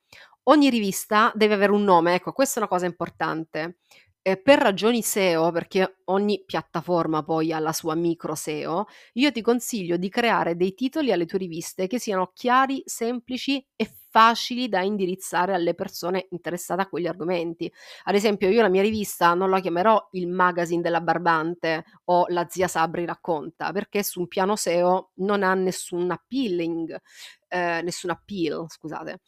Ogni 0.44 0.70
rivista 0.70 1.30
deve 1.34 1.52
avere 1.52 1.72
un 1.72 1.84
nome, 1.84 2.14
ecco, 2.14 2.32
questa 2.32 2.54
è 2.54 2.62
una 2.62 2.70
cosa 2.70 2.86
importante. 2.86 3.80
Eh, 4.22 4.40
per 4.40 4.60
ragioni 4.60 5.02
SEO, 5.02 5.50
perché 5.50 5.98
ogni 6.06 6.42
piattaforma 6.46 7.22
poi 7.22 7.52
ha 7.52 7.58
la 7.58 7.72
sua 7.74 7.94
micro 7.94 8.34
SEO, 8.34 8.86
io 9.14 9.30
ti 9.30 9.42
consiglio 9.42 9.98
di 9.98 10.08
creare 10.08 10.56
dei 10.56 10.72
titoli 10.72 11.12
alle 11.12 11.26
tue 11.26 11.38
riviste 11.38 11.86
che 11.86 11.98
siano 11.98 12.30
chiari, 12.32 12.82
semplici 12.86 13.62
e 13.76 13.90
facili 14.12 14.68
da 14.68 14.82
indirizzare 14.82 15.54
alle 15.54 15.74
persone 15.74 16.26
interessate 16.30 16.82
a 16.82 16.86
quegli 16.86 17.06
argomenti. 17.06 17.72
Ad 18.04 18.14
esempio, 18.14 18.50
io 18.50 18.60
la 18.60 18.68
mia 18.68 18.82
rivista 18.82 19.32
non 19.32 19.48
la 19.48 19.58
chiamerò 19.58 20.08
il 20.12 20.28
magazine 20.28 20.82
della 20.82 21.00
Barbante 21.00 21.84
o 22.04 22.26
la 22.28 22.46
zia 22.48 22.68
Sabri 22.68 23.06
racconta, 23.06 23.72
perché 23.72 24.02
su 24.02 24.20
un 24.20 24.28
piano 24.28 24.54
SEO 24.54 25.12
non 25.14 25.42
ha 25.42 25.54
nessun 25.54 26.10
appealing, 26.10 26.94
eh, 27.48 27.80
nessun 27.82 28.10
appeal, 28.10 28.66
scusate. 28.68 29.22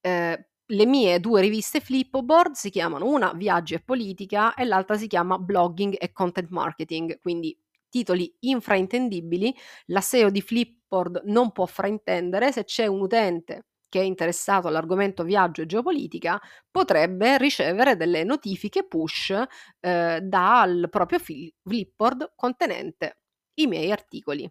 Eh, 0.00 0.48
le 0.70 0.86
mie 0.86 1.20
due 1.20 1.40
riviste 1.40 1.78
Flipboard 1.80 2.54
si 2.54 2.70
chiamano 2.70 3.06
una 3.06 3.32
Viaggi 3.32 3.74
e 3.74 3.80
Politica 3.80 4.54
e 4.54 4.64
l'altra 4.64 4.96
si 4.98 5.06
chiama 5.06 5.38
Blogging 5.38 5.94
e 6.00 6.10
Content 6.12 6.48
Marketing, 6.50 7.20
quindi 7.20 7.56
titoli 7.88 8.34
infraintendibili. 8.40 9.54
La 9.86 10.00
SEO 10.00 10.30
di 10.30 10.40
Flipboard 10.40 11.22
non 11.26 11.52
può 11.52 11.66
fraintendere 11.66 12.50
se 12.50 12.64
c'è 12.64 12.86
un 12.86 13.02
utente 13.02 13.66
che 13.88 14.00
è 14.00 14.04
interessato 14.04 14.68
all'argomento 14.68 15.22
viaggio 15.22 15.62
e 15.62 15.66
geopolitica 15.66 16.40
potrebbe 16.70 17.38
ricevere 17.38 17.96
delle 17.96 18.24
notifiche 18.24 18.86
push 18.86 19.34
eh, 19.80 20.20
dal 20.22 20.88
proprio 20.90 21.18
Flipboard 21.18 22.32
contenente 22.34 23.18
i 23.54 23.66
miei 23.66 23.90
articoli. 23.92 24.50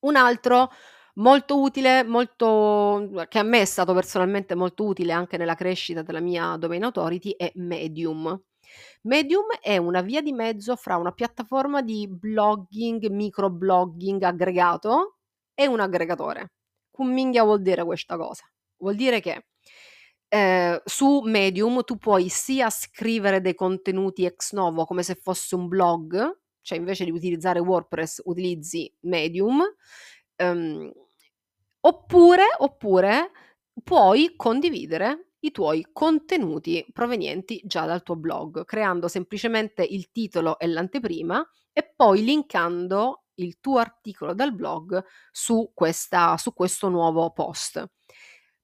Un 0.00 0.16
altro 0.16 0.70
molto 1.14 1.60
utile, 1.60 2.04
molto, 2.04 3.10
che 3.28 3.38
a 3.38 3.42
me 3.42 3.60
è 3.60 3.64
stato 3.64 3.92
personalmente 3.94 4.54
molto 4.54 4.84
utile 4.84 5.12
anche 5.12 5.36
nella 5.36 5.54
crescita 5.54 6.02
della 6.02 6.20
mia 6.20 6.56
domain 6.56 6.84
authority 6.84 7.34
è 7.36 7.52
Medium. 7.56 8.40
Medium 9.02 9.46
è 9.60 9.76
una 9.76 10.00
via 10.00 10.22
di 10.22 10.32
mezzo 10.32 10.76
fra 10.76 10.96
una 10.96 11.12
piattaforma 11.12 11.82
di 11.82 12.08
blogging, 12.08 13.06
microblogging 13.08 14.22
aggregato 14.22 15.18
e 15.54 15.66
un 15.66 15.80
aggregatore. 15.80 16.52
Cumminghia 16.92 17.42
vuol 17.42 17.62
dire 17.62 17.84
questa 17.84 18.16
cosa? 18.16 18.44
Vuol 18.76 18.94
dire 18.94 19.20
che 19.20 19.46
eh, 20.28 20.80
su 20.84 21.20
Medium 21.24 21.82
tu 21.84 21.98
puoi 21.98 22.28
sia 22.28 22.70
scrivere 22.70 23.40
dei 23.40 23.54
contenuti 23.54 24.24
ex 24.24 24.52
novo 24.52 24.84
come 24.84 25.02
se 25.02 25.14
fosse 25.14 25.54
un 25.54 25.68
blog, 25.68 26.40
cioè 26.62 26.78
invece 26.78 27.04
di 27.04 27.10
utilizzare 27.10 27.58
WordPress 27.60 28.22
utilizzi 28.24 28.92
Medium, 29.00 29.62
ehm, 30.36 30.90
oppure, 31.80 32.44
oppure 32.58 33.30
puoi 33.82 34.34
condividere 34.36 35.32
i 35.40 35.50
tuoi 35.50 35.86
contenuti 35.92 36.86
provenienti 36.92 37.60
già 37.64 37.84
dal 37.84 38.02
tuo 38.02 38.16
blog, 38.16 38.64
creando 38.64 39.08
semplicemente 39.08 39.82
il 39.82 40.10
titolo 40.12 40.58
e 40.58 40.66
l'anteprima 40.68 41.44
e 41.72 41.92
poi 41.96 42.22
linkando 42.22 43.21
il 43.36 43.58
tuo 43.60 43.78
articolo 43.78 44.34
dal 44.34 44.54
blog 44.54 45.02
su, 45.30 45.70
questa, 45.74 46.36
su 46.36 46.52
questo 46.52 46.88
nuovo 46.88 47.30
post. 47.32 47.84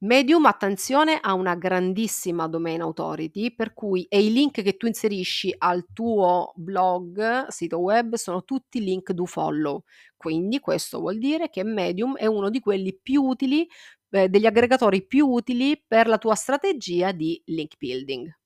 Medium, 0.00 0.46
attenzione, 0.46 1.18
ha 1.20 1.34
una 1.34 1.56
grandissima 1.56 2.46
domain 2.46 2.82
authority, 2.82 3.52
per 3.52 3.75
cui 3.75 4.04
e 4.08 4.25
i 4.25 4.32
link 4.32 4.62
che 4.62 4.76
tu 4.76 4.87
inserisci 4.87 5.52
al 5.58 5.87
tuo 5.92 6.52
blog, 6.54 7.48
sito 7.48 7.80
web, 7.80 8.14
sono 8.14 8.44
tutti 8.44 8.80
link 8.80 9.10
do 9.10 9.26
follow. 9.26 9.82
Quindi 10.16 10.60
questo 10.60 11.00
vuol 11.00 11.18
dire 11.18 11.50
che 11.50 11.64
Medium 11.64 12.16
è 12.16 12.26
uno 12.26 12.48
di 12.48 12.60
quelli 12.60 12.96
più 12.96 13.22
utili, 13.25 13.68
eh, 14.10 14.28
degli 14.28 14.46
aggregatori 14.46 15.04
più 15.04 15.26
utili 15.26 15.82
per 15.84 16.06
la 16.06 16.18
tua 16.18 16.37
strategia 16.37 17.10
di 17.10 17.42
link 17.46 17.76
building. 17.76 18.38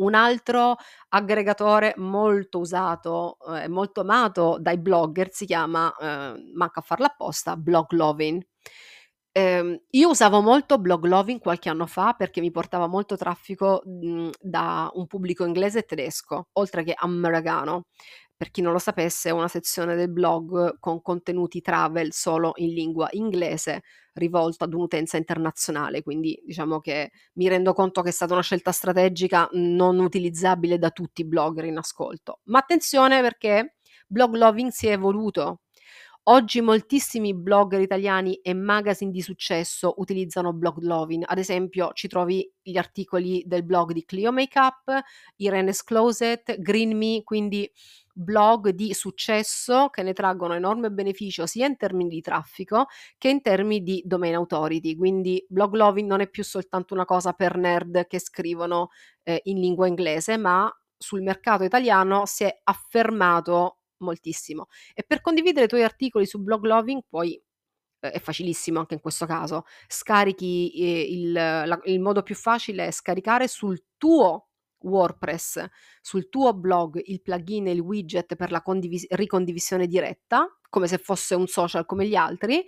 Un 0.00 0.14
altro 0.14 0.76
aggregatore 1.10 1.94
molto 1.98 2.58
usato 2.60 3.36
e 3.54 3.64
eh, 3.64 3.68
molto 3.68 4.00
amato 4.00 4.56
dai 4.58 4.78
blogger 4.78 5.28
si 5.32 5.44
chiama, 5.44 5.94
eh, 5.96 6.34
manca 6.54 6.80
a 6.80 6.82
farlo 6.82 7.06
apposta, 7.06 7.56
Bloglovin. 7.56 8.42
Eh, 9.32 9.82
io 9.90 10.08
usavo 10.08 10.40
molto 10.40 10.78
Bloglovin 10.78 11.38
qualche 11.38 11.68
anno 11.68 11.86
fa 11.86 12.14
perché 12.14 12.40
mi 12.40 12.50
portava 12.50 12.86
molto 12.88 13.16
traffico 13.16 13.82
mh, 13.84 14.06
mhmm, 14.08 14.30
da 14.40 14.90
un 14.94 15.06
pubblico 15.06 15.44
inglese 15.44 15.80
e 15.80 15.82
tedesco, 15.84 16.48
oltre 16.52 16.82
che 16.82 16.94
americano. 16.96 17.84
Per 18.40 18.50
chi 18.50 18.62
non 18.62 18.72
lo 18.72 18.78
sapesse, 18.78 19.30
una 19.30 19.48
sezione 19.48 19.94
del 19.96 20.10
blog 20.10 20.78
con 20.78 21.02
contenuti 21.02 21.60
travel 21.60 22.10
solo 22.14 22.52
in 22.54 22.72
lingua 22.72 23.06
inglese, 23.10 23.82
rivolto 24.14 24.64
ad 24.64 24.72
un'utenza 24.72 25.18
internazionale, 25.18 26.02
quindi 26.02 26.40
diciamo 26.42 26.80
che 26.80 27.10
mi 27.34 27.48
rendo 27.48 27.74
conto 27.74 28.00
che 28.00 28.08
è 28.08 28.12
stata 28.12 28.32
una 28.32 28.40
scelta 28.40 28.72
strategica 28.72 29.46
non 29.52 29.98
utilizzabile 29.98 30.78
da 30.78 30.88
tutti 30.88 31.20
i 31.20 31.26
blogger 31.26 31.66
in 31.66 31.76
ascolto. 31.76 32.40
Ma 32.44 32.60
attenzione 32.60 33.20
perché 33.20 33.76
blog 34.06 34.34
loving 34.34 34.70
si 34.70 34.86
è 34.86 34.92
evoluto. 34.92 35.60
Oggi 36.24 36.60
moltissimi 36.60 37.34
blogger 37.34 37.80
italiani 37.80 38.36
e 38.36 38.54
magazine 38.54 39.10
di 39.10 39.20
successo 39.20 39.94
utilizzano 39.96 40.52
blog 40.52 40.78
loving. 40.82 41.24
Ad 41.26 41.38
esempio, 41.38 41.90
ci 41.92 42.08
trovi 42.08 42.48
gli 42.62 42.76
articoli 42.76 43.42
del 43.46 43.64
blog 43.64 43.92
di 43.92 44.04
Clio 44.04 44.30
Makeup, 44.30 45.00
Irene's 45.36 45.82
Closet, 45.82 46.58
Green 46.60 46.96
Me, 46.96 47.22
quindi 47.24 47.68
blog 48.20 48.70
di 48.70 48.92
successo 48.92 49.88
che 49.88 50.02
ne 50.02 50.12
traggono 50.12 50.54
enorme 50.54 50.90
beneficio 50.90 51.46
sia 51.46 51.66
in 51.66 51.76
termini 51.76 52.10
di 52.10 52.20
traffico 52.20 52.86
che 53.16 53.28
in 53.28 53.40
termini 53.40 53.82
di 53.82 54.02
domain 54.04 54.34
authority. 54.34 54.96
Quindi 54.96 55.44
blog 55.48 55.74
loving 55.74 56.08
non 56.08 56.20
è 56.20 56.28
più 56.28 56.44
soltanto 56.44 56.94
una 56.94 57.04
cosa 57.04 57.32
per 57.32 57.56
nerd 57.56 58.06
che 58.06 58.18
scrivono 58.20 58.90
eh, 59.22 59.40
in 59.44 59.58
lingua 59.58 59.86
inglese, 59.86 60.36
ma 60.36 60.70
sul 60.96 61.22
mercato 61.22 61.64
italiano 61.64 62.26
si 62.26 62.44
è 62.44 62.60
affermato 62.64 63.78
moltissimo. 63.98 64.66
E 64.94 65.02
per 65.06 65.20
condividere 65.20 65.64
i 65.66 65.68
tuoi 65.68 65.82
articoli 65.82 66.26
su 66.26 66.40
blog 66.42 66.64
loving 66.64 67.02
puoi 67.08 67.42
è 67.98 68.18
facilissimo 68.18 68.78
anche 68.78 68.94
in 68.94 69.00
questo 69.00 69.26
caso. 69.26 69.64
Scarichi 69.86 70.72
eh, 70.72 71.00
il, 71.02 71.80
il 71.84 72.00
modo 72.00 72.22
più 72.22 72.34
facile 72.34 72.86
è 72.86 72.90
scaricare 72.90 73.46
sul 73.46 73.82
tuo 73.98 74.49
WordPress 74.82 75.64
sul 76.00 76.28
tuo 76.28 76.54
blog 76.54 77.00
il 77.04 77.20
plugin 77.22 77.68
e 77.68 77.72
il 77.72 77.80
widget 77.80 78.36
per 78.36 78.50
la 78.50 78.62
condivis- 78.62 79.06
ricondivisione 79.10 79.86
diretta, 79.86 80.46
come 80.68 80.86
se 80.86 80.98
fosse 80.98 81.34
un 81.34 81.46
social 81.46 81.86
come 81.86 82.06
gli 82.06 82.14
altri, 82.14 82.64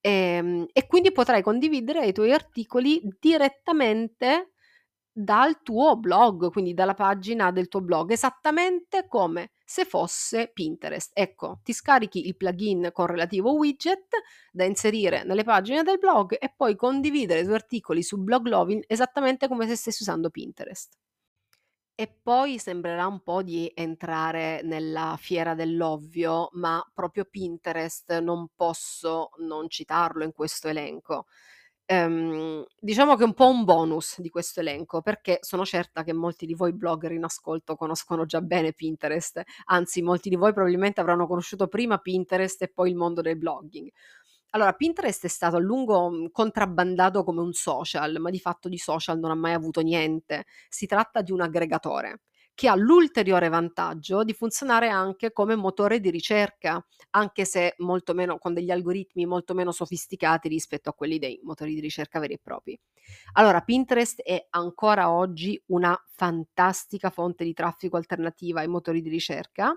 e, 0.00 0.10
ehm, 0.10 0.66
e 0.72 0.86
quindi 0.86 1.12
potrai 1.12 1.42
condividere 1.42 2.06
i 2.06 2.12
tuoi 2.12 2.32
articoli 2.32 3.00
direttamente 3.18 4.52
dal 5.18 5.62
tuo 5.62 5.96
blog, 5.96 6.50
quindi 6.50 6.74
dalla 6.74 6.92
pagina 6.92 7.50
del 7.50 7.68
tuo 7.68 7.80
blog, 7.80 8.10
esattamente 8.10 9.06
come 9.08 9.52
se 9.64 9.86
fosse 9.86 10.50
Pinterest. 10.52 11.10
Ecco, 11.14 11.60
ti 11.64 11.72
scarichi 11.72 12.26
il 12.26 12.36
plugin 12.36 12.90
con 12.92 13.06
relativo 13.06 13.54
widget 13.54 14.08
da 14.52 14.64
inserire 14.64 15.24
nelle 15.24 15.42
pagine 15.42 15.82
del 15.82 15.98
blog 15.98 16.36
e 16.38 16.52
poi 16.54 16.76
condividere 16.76 17.40
i 17.40 17.44
tuoi 17.44 17.54
articoli 17.54 18.02
su 18.02 18.18
Blog 18.18 18.46
Lovin 18.46 18.82
esattamente 18.86 19.48
come 19.48 19.66
se 19.66 19.74
stessi 19.76 20.02
usando 20.02 20.28
Pinterest. 20.28 20.92
E 21.98 22.08
poi 22.22 22.58
sembrerà 22.58 23.06
un 23.06 23.20
po' 23.22 23.42
di 23.42 23.72
entrare 23.74 24.60
nella 24.62 25.16
fiera 25.18 25.54
dell'ovvio, 25.54 26.50
ma 26.52 26.86
proprio 26.92 27.24
Pinterest 27.24 28.18
non 28.18 28.48
posso 28.54 29.30
non 29.38 29.70
citarlo 29.70 30.22
in 30.22 30.32
questo 30.32 30.68
elenco. 30.68 31.24
Ehm, 31.86 32.66
diciamo 32.78 33.16
che 33.16 33.22
è 33.22 33.26
un 33.26 33.32
po' 33.34 33.48
un 33.48 33.64
bonus 33.64 34.20
di 34.20 34.28
questo 34.28 34.60
elenco, 34.60 35.00
perché 35.00 35.38
sono 35.40 35.64
certa 35.64 36.02
che 36.04 36.12
molti 36.12 36.44
di 36.44 36.52
voi 36.54 36.74
blogger 36.74 37.12
in 37.12 37.24
ascolto 37.24 37.76
conoscono 37.76 38.26
già 38.26 38.42
bene 38.42 38.74
Pinterest, 38.74 39.42
anzi 39.66 40.02
molti 40.02 40.28
di 40.28 40.36
voi 40.36 40.52
probabilmente 40.52 41.00
avranno 41.00 41.26
conosciuto 41.26 41.66
prima 41.68 41.96
Pinterest 41.98 42.60
e 42.62 42.68
poi 42.68 42.90
il 42.90 42.96
mondo 42.96 43.22
del 43.22 43.38
blogging. 43.38 43.90
Allora, 44.56 44.72
Pinterest 44.72 45.24
è 45.24 45.28
stato 45.28 45.56
a 45.56 45.58
lungo, 45.58 46.08
mhmm, 46.10 46.30
contrabbandato 46.30 47.22
come 47.24 47.40
un 47.42 47.52
social, 47.52 48.16
ma 48.20 48.30
di 48.30 48.38
fatto 48.40 48.68
di 48.70 48.78
social 48.78 49.18
non 49.18 49.30
ha 49.30 49.34
mai 49.34 49.52
avuto 49.52 49.82
niente. 49.82 50.46
Si 50.68 50.86
tratta 50.86 51.20
di 51.20 51.30
un 51.30 51.42
aggregatore 51.42 52.22
che 52.54 52.68
ha 52.68 52.74
l'ulteriore 52.74 53.50
vantaggio 53.50 54.24
di 54.24 54.32
funzionare 54.32 54.88
anche 54.88 55.30
come 55.30 55.56
motore 55.56 56.00
di 56.00 56.08
ricerca, 56.10 56.82
anche 57.10 57.44
se 57.44 57.74
molto 57.78 58.14
meno 58.14 58.38
con 58.38 58.54
degli 58.54 58.70
algoritmi 58.70 59.26
molto 59.26 59.52
meno 59.52 59.72
sofisticati 59.72 60.48
rispetto 60.48 60.88
a 60.88 60.94
quelli 60.94 61.18
dei 61.18 61.38
motori 61.42 61.74
di 61.74 61.80
ricerca 61.80 62.18
veri 62.18 62.32
e 62.34 62.40
propri. 62.42 62.78
Allora, 63.32 63.60
Pinterest 63.60 64.22
è 64.22 64.46
ancora 64.50 65.10
oggi 65.10 65.60
una 65.66 65.98
fantastica 66.14 67.10
fonte 67.10 67.44
di 67.44 67.52
traffico 67.52 67.96
alternativa 67.96 68.60
ai 68.60 68.68
motori 68.68 69.02
di 69.02 69.10
ricerca, 69.10 69.72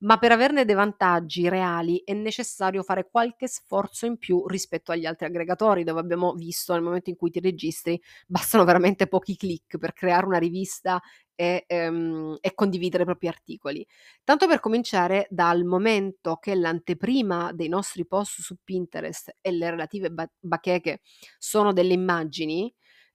ma 0.00 0.18
per 0.18 0.32
averne 0.32 0.64
dei 0.64 0.74
vantaggi 0.74 1.48
reali 1.48 2.02
è 2.04 2.12
necessario 2.12 2.82
fare 2.82 3.08
qualche 3.10 3.48
sforzo 3.48 4.06
in 4.06 4.18
più 4.18 4.46
rispetto 4.46 4.92
agli 4.92 5.06
altri 5.06 5.26
aggregatori, 5.26 5.84
dove 5.84 6.00
abbiamo 6.00 6.32
visto 6.34 6.72
nel 6.72 6.82
momento 6.82 7.10
in 7.10 7.16
cui 7.16 7.30
ti 7.30 7.40
registri 7.40 8.00
bastano 8.26 8.64
veramente 8.64 9.06
pochi 9.08 9.36
click 9.36 9.78
per 9.78 9.92
creare 9.92 10.26
una 10.26 10.38
rivista 10.38 11.00
e, 11.34 11.64
ehm, 11.66 12.36
e 12.40 12.54
condividere 12.54 13.02
i 13.02 13.06
propri 13.06 13.28
articoli. 13.28 13.86
Tanto 14.24 14.46
per 14.46 14.60
cominciare, 14.60 15.26
dal 15.30 15.64
momento 15.64 16.36
che 16.36 16.54
l'anteprima 16.54 17.52
dei 17.52 17.68
nostri 17.68 18.06
post 18.06 18.40
su 18.40 18.56
Pinterest 18.62 19.36
e 19.40 19.50
le 19.52 19.70
relative 19.70 20.10
ba- 20.10 20.30
bacheche 20.38 21.00
sono 21.38 21.72
delle 21.72 21.94
immagini, 21.94 22.61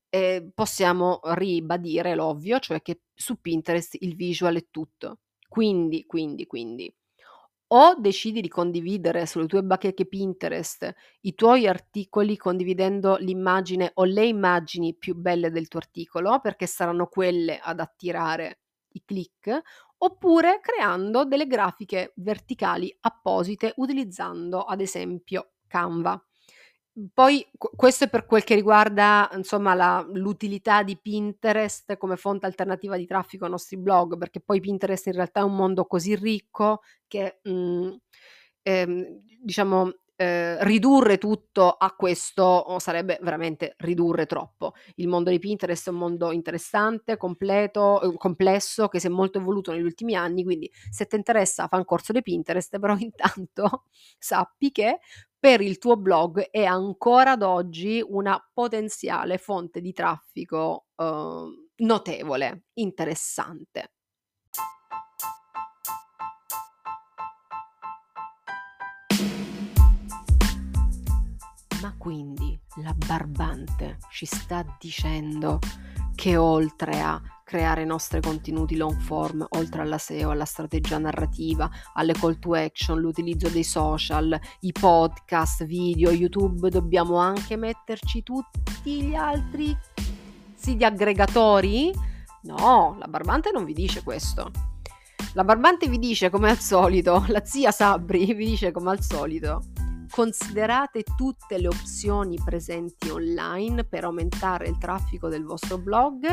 eh, 0.10 0.50
possiamo 0.54 1.20
ribadire 1.24 2.16
l'ovvio, 2.16 2.60
cioè 2.60 2.82
che 2.82 3.02
su 3.14 3.40
Pinterest 3.42 3.96
il 4.02 4.16
visual 4.16 4.56
è 4.58 4.66
tutto. 4.72 5.20
Quindi, 5.48 6.06
quindi, 6.06 6.46
quindi, 6.46 6.94
o 7.70 7.96
decidi 8.00 8.42
di 8.42 8.48
condividere 8.48 9.26
sulle 9.26 9.46
tue 9.48 9.64
bacheche 9.64 10.06
Pinterest 10.08 10.94
i 11.22 11.36
tuoi 11.36 11.68
articoli 11.68 12.38
condividendo 12.38 13.18
l'immagine 13.18 13.92
o 13.96 14.04
le 14.06 14.26
immagini 14.26 14.96
più 14.96 15.16
belle 15.16 15.52
del 15.52 15.68
tuo 15.68 15.80
articolo, 15.80 16.40
perché 16.40 16.68
saranno 16.68 17.08
quelle 17.08 17.60
ad 17.60 17.80
attirare 17.80 18.60
i 18.94 19.04
click, 19.06 19.62
oppure 20.00 20.60
creando 20.62 21.26
delle 21.26 21.48
grafiche 21.48 22.14
verticali 22.18 22.96
apposite 23.02 23.74
utilizzando 23.78 24.64
ad 24.64 24.82
esempio 24.82 25.52
Canva. 25.68 26.22
Poi 27.14 27.46
questo 27.76 28.06
è 28.06 28.10
per 28.10 28.26
quel 28.26 28.44
che 28.44 28.56
riguarda, 28.56 29.30
insomma, 29.36 29.76
la 29.76 30.04
l'utilità 30.14 30.82
di 30.82 30.98
Pinterest 30.98 31.96
come 31.98 32.16
fonte 32.18 32.48
alternativa 32.48 32.98
di 32.98 33.06
traffico 33.06 33.46
ai 33.46 33.52
nostri 33.52 33.78
blog, 33.78 34.18
perché 34.18 34.40
poi 34.40 34.60
Pinterest 34.60 35.06
in 35.06 35.14
realtà 35.14 35.42
è 35.42 35.44
un 35.44 35.56
mondo 35.56 35.86
così 35.86 36.16
ricco 36.16 36.82
che, 37.08 37.40
mhmm, 37.44 37.98
ehm, 38.64 39.06
diciamo, 39.44 39.92
ehm, 40.16 40.58
ridurre 40.64 41.20
tutto 41.20 41.70
a 41.72 41.92
questo 41.96 42.42
oh, 42.44 42.80
sarebbe 42.80 43.20
veramente 43.22 43.76
ridurre 43.78 44.26
troppo. 44.26 44.74
Il 44.96 45.08
mondo 45.08 45.30
di 45.30 45.38
Pinterest 45.38 45.88
è 45.88 45.92
un 45.92 45.98
mondo 45.98 46.32
interessante, 46.32 47.16
completo 47.16 48.00
uhm, 48.02 48.18
complesso, 48.18 48.88
che 48.88 49.00
si 49.00 49.06
è 49.06 49.10
molto 49.12 49.38
evoluto 49.38 49.72
negli 49.72 49.84
ultimi 49.84 50.16
anni, 50.16 50.44
quindi 50.44 50.68
se 50.90 51.06
t'interessa 51.06 51.68
fa 51.68 51.78
un 51.78 51.86
corso 51.86 52.12
di 52.12 52.24
Pinterest, 52.24 52.80
però 52.80 52.96
intanto 52.98 53.84
sappi 54.18 54.72
che 54.72 55.00
per 55.40 55.62
il 55.62 55.78
tuo 55.78 55.98
blog 55.98 56.50
è 56.50 56.64
ancora 56.64 57.32
ad 57.32 57.44
oggi 57.44 58.04
una 58.06 58.44
potenziale 58.54 59.38
fonte 59.38 59.82
di 59.82 59.94
traffico, 59.94 60.88
uhm, 60.96 61.70
notevole, 61.78 62.64
interessante. 62.74 63.92
Ma 71.82 71.96
quindi 71.98 72.60
la 72.82 72.94
barbante 72.94 74.00
ci 74.10 74.26
sta 74.26 74.66
dicendo 74.80 75.60
che 76.16 76.36
oltre 76.36 77.00
a 77.00 77.22
creare 77.48 77.86
nostri 77.86 78.20
contenuti 78.20 78.76
long 78.76 79.00
form, 79.00 79.46
oltre 79.52 79.82
alla 79.82 79.98
SEO, 79.98 80.32
alla 80.32 80.44
strategia 80.44 80.98
narrativa, 80.98 81.70
alle 81.94 82.12
call 82.12 82.40
to 82.40 82.56
action, 82.56 83.00
l'utilizzo 83.00 83.48
dei 83.48 83.64
social, 83.64 84.38
i 84.60 84.74
podcast, 84.74 85.64
video, 85.64 86.12
YouTube, 86.12 86.70
dobbiamo 86.70 87.16
anche 87.16 87.56
metterci 87.56 88.22
tutti 88.22 89.02
gli 89.02 89.16
altri 89.16 89.74
siti 90.56 90.84
aggregatori? 90.84 91.94
No, 92.42 92.98
la 93.00 93.08
Barbante 93.08 93.52
non 93.52 93.64
vi 93.64 93.72
dice 93.72 94.04
questo. 94.04 94.52
La 95.32 95.46
Barbante 95.46 95.88
vi 95.88 96.00
dice 96.00 96.30
come 96.30 96.50
al 96.50 96.60
solito, 96.60 97.24
la 97.30 97.46
zia 97.46 97.72
Sabri 97.72 98.34
vi 98.34 98.46
dice 98.46 98.72
come 98.72 98.90
al 98.90 99.02
solito, 99.02 99.62
Considerate 100.18 101.04
tutte 101.16 101.60
le 101.60 101.68
opzioni 101.68 102.40
presenti 102.44 103.08
online 103.12 103.84
per 103.84 104.04
aumentare 104.06 104.68
il 104.68 104.80
traffico 104.80 105.28
del 105.28 105.44
vostro 105.44 105.78
blog 105.78 106.26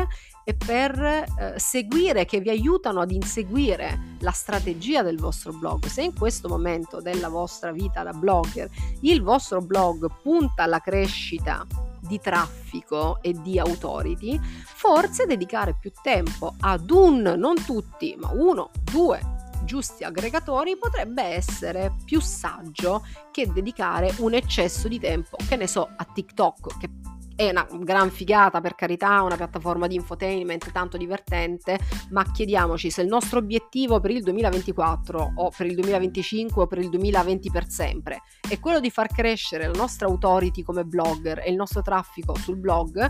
e 0.43 0.55
per 0.55 0.99
eh, 0.99 1.53
seguire, 1.57 2.25
che 2.25 2.39
vi 2.39 2.49
aiutano 2.49 3.01
ad 3.01 3.11
inseguire 3.11 4.15
la 4.21 4.31
strategia 4.31 5.03
del 5.03 5.19
vostro 5.19 5.51
blog. 5.51 5.85
Se 5.85 6.01
in 6.01 6.15
questo 6.17 6.47
momento 6.47 6.99
della 6.99 7.29
vostra 7.29 7.71
vita 7.71 8.01
da 8.01 8.11
blogger 8.11 8.67
il 9.01 9.21
vostro 9.21 9.61
blog 9.61 10.09
punta 10.19 10.63
alla 10.63 10.79
crescita 10.79 11.63
di 11.99 12.19
traffico 12.19 13.19
e 13.21 13.33
di 13.33 13.59
authority, 13.59 14.39
forse 14.41 15.27
dedicare 15.27 15.77
più 15.79 15.91
tempo 16.01 16.55
ad 16.59 16.89
un, 16.89 17.21
non 17.37 17.63
tutti, 17.63 18.15
ma 18.19 18.31
uno, 18.31 18.71
due 18.81 19.34
giusti 19.65 20.03
aggregatori 20.03 20.77
potrebbe 20.77 21.23
essere 21.23 21.95
più 22.05 22.21
saggio 22.21 23.05
che 23.31 23.51
dedicare 23.51 24.13
un 24.19 24.33
eccesso 24.33 24.87
di 24.87 24.99
tempo, 24.99 25.35
che 25.47 25.55
ne 25.57 25.67
so, 25.67 25.89
a 25.95 26.05
TikTok, 26.05 26.77
che 26.77 26.89
è 27.35 27.49
una 27.49 27.67
gran 27.79 28.09
figata 28.09 28.61
per 28.61 28.75
carità, 28.75 29.21
una 29.21 29.35
piattaforma 29.35 29.87
di 29.87 29.95
infotainment 29.95 30.71
tanto 30.71 30.95
divertente, 30.95 31.77
ma 32.11 32.23
chiediamoci 32.31 32.89
se 32.89 33.01
il 33.01 33.07
nostro 33.07 33.39
obiettivo 33.39 33.99
per 33.99 34.11
il 34.11 34.23
2024 34.23 35.33
o 35.35 35.51
per 35.55 35.65
il 35.65 35.75
2025 35.75 36.63
o 36.63 36.67
per 36.67 36.77
il 36.77 36.89
2020 36.89 37.51
per 37.51 37.69
sempre 37.69 38.21
è 38.47 38.59
quello 38.59 38.79
di 38.79 38.89
far 38.89 39.07
crescere 39.07 39.67
la 39.67 39.77
nostra 39.77 40.07
authority 40.07 40.63
come 40.63 40.85
blogger 40.85 41.39
e 41.39 41.49
il 41.49 41.55
nostro 41.55 41.81
traffico 41.81 42.35
sul 42.35 42.57
blog, 42.57 43.09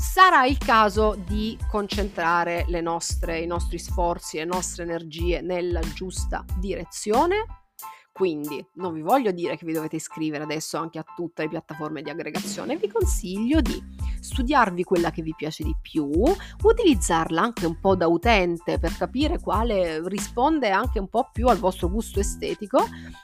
sarà 0.00 0.46
il 0.46 0.56
caso 0.56 1.14
di 1.14 1.58
concentrare 1.68 2.64
nostre, 2.80 3.40
i 3.40 3.46
nostri 3.46 3.78
sforzi, 3.78 4.38
le 4.38 4.46
nostre 4.46 4.84
energie 4.84 5.42
nella 5.42 5.80
giusta 5.92 6.42
direzione 6.58 7.59
quindi 8.20 8.62
non 8.74 8.92
vi 8.92 9.00
voglio 9.00 9.30
dire 9.30 9.56
che 9.56 9.64
vi 9.64 9.72
dovete 9.72 9.96
iscrivere 9.96 10.44
adesso 10.44 10.76
anche 10.76 10.98
a 10.98 11.04
tutte 11.16 11.40
le 11.40 11.48
piattaforme 11.48 12.02
di 12.02 12.10
aggregazione, 12.10 12.76
vi 12.76 12.86
consiglio 12.86 13.62
di 13.62 13.82
studiarvi 14.20 14.84
quella 14.84 15.10
che 15.10 15.22
vi 15.22 15.34
piace 15.34 15.64
di 15.64 15.74
più, 15.80 16.10
utilizzarla 16.62 17.40
anche 17.40 17.64
un 17.64 17.80
po' 17.80 17.96
da 17.96 18.08
utente 18.08 18.78
per 18.78 18.94
capire 18.94 19.40
quale 19.40 20.06
risponde 20.06 20.68
anche 20.68 20.98
un 20.98 21.08
po' 21.08 21.30
più 21.32 21.46
al 21.46 21.56
vostro 21.56 21.88
gusto 21.88 22.20
estetico 22.20 22.80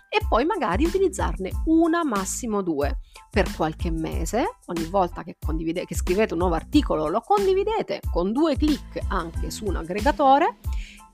e 0.09 0.25
poi 0.27 0.47
magari 0.47 0.87
utilizzarne 0.87 1.51
una, 1.67 2.03
massimo 2.03 2.63
due 2.63 3.01
per 3.31 3.55
qualche 3.55 3.91
mese. 3.91 4.61
Ogni 4.69 4.85
volta 4.85 5.23
che, 5.23 5.37
che 5.39 5.95
scrivete 5.95 6.33
un 6.33 6.39
nuovo 6.39 6.55
articolo 6.55 7.09
lo 7.09 7.21
condividete 7.21 8.01
con 8.11 8.33
due 8.33 8.57
clic 8.57 8.99
anche 9.09 9.51
su 9.51 9.67
un 9.67 9.77
aggregatore 9.77 10.57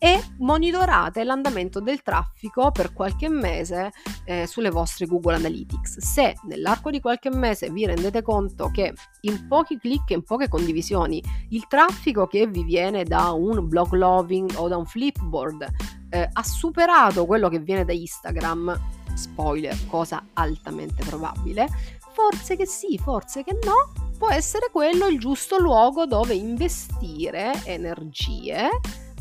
e 0.05 0.21
monitorate 0.39 1.23
l'andamento 1.23 1.79
del 1.79 2.03
traffico 2.03 2.73
per 2.73 2.93
qualche 2.93 3.29
mese 3.29 3.93
eh, 4.25 4.49
sulle 4.49 4.71
vostre 4.71 5.07
Google 5.07 5.37
Analytics. 5.37 6.01
Se 6.01 6.35
nell'arco 6.49 6.91
di 6.91 6.99
qualche 6.99 7.31
mese 7.31 7.71
vi 7.71 7.87
rendete 7.87 8.21
conto 8.21 8.69
che 8.73 8.93
in 9.21 9.47
pochi 9.47 9.79
click 9.79 10.11
e 10.11 10.15
in 10.15 10.25
poche 10.25 10.49
condivisioni 10.49 11.23
il 11.51 11.69
traffico 11.69 12.27
che 12.27 12.49
vi 12.49 12.65
viene 12.65 13.05
da 13.05 13.31
un 13.31 13.69
blog 13.69 13.93
loving 13.93 14.55
o 14.57 14.67
da 14.67 14.77
un 14.77 14.87
flipboard 14.87 15.71
eh, 16.11 16.29
ha 16.33 16.43
superato 16.43 17.25
quello 17.25 17.49
che 17.49 17.61
viene 17.61 17.85
da 17.85 17.93
Instagram, 17.93 18.77
spoiler, 19.15 19.87
cosa 19.87 20.27
altamente 20.33 21.05
probabile, 21.05 21.69
forse 22.13 22.57
che 22.57 22.67
sì, 22.67 22.99
forse 22.99 23.45
che 23.45 23.57
no, 23.65 23.93
può 24.19 24.31
essere 24.31 24.69
quello 24.73 25.07
il 25.07 25.21
giusto 25.21 25.59
luogo 25.59 26.07
dove 26.07 26.35
investire 26.35 27.53
energie 27.67 28.69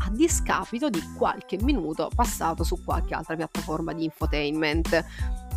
a 0.06 0.10
discapito 0.10 0.90
di 0.90 1.02
qualche 1.18 1.58
minuto 1.62 2.10
passato 2.14 2.64
su 2.64 2.84
qualche 2.84 3.14
altra 3.14 3.36
piattaforma 3.36 3.94
di 3.94 4.06
infotainment. 4.06 5.06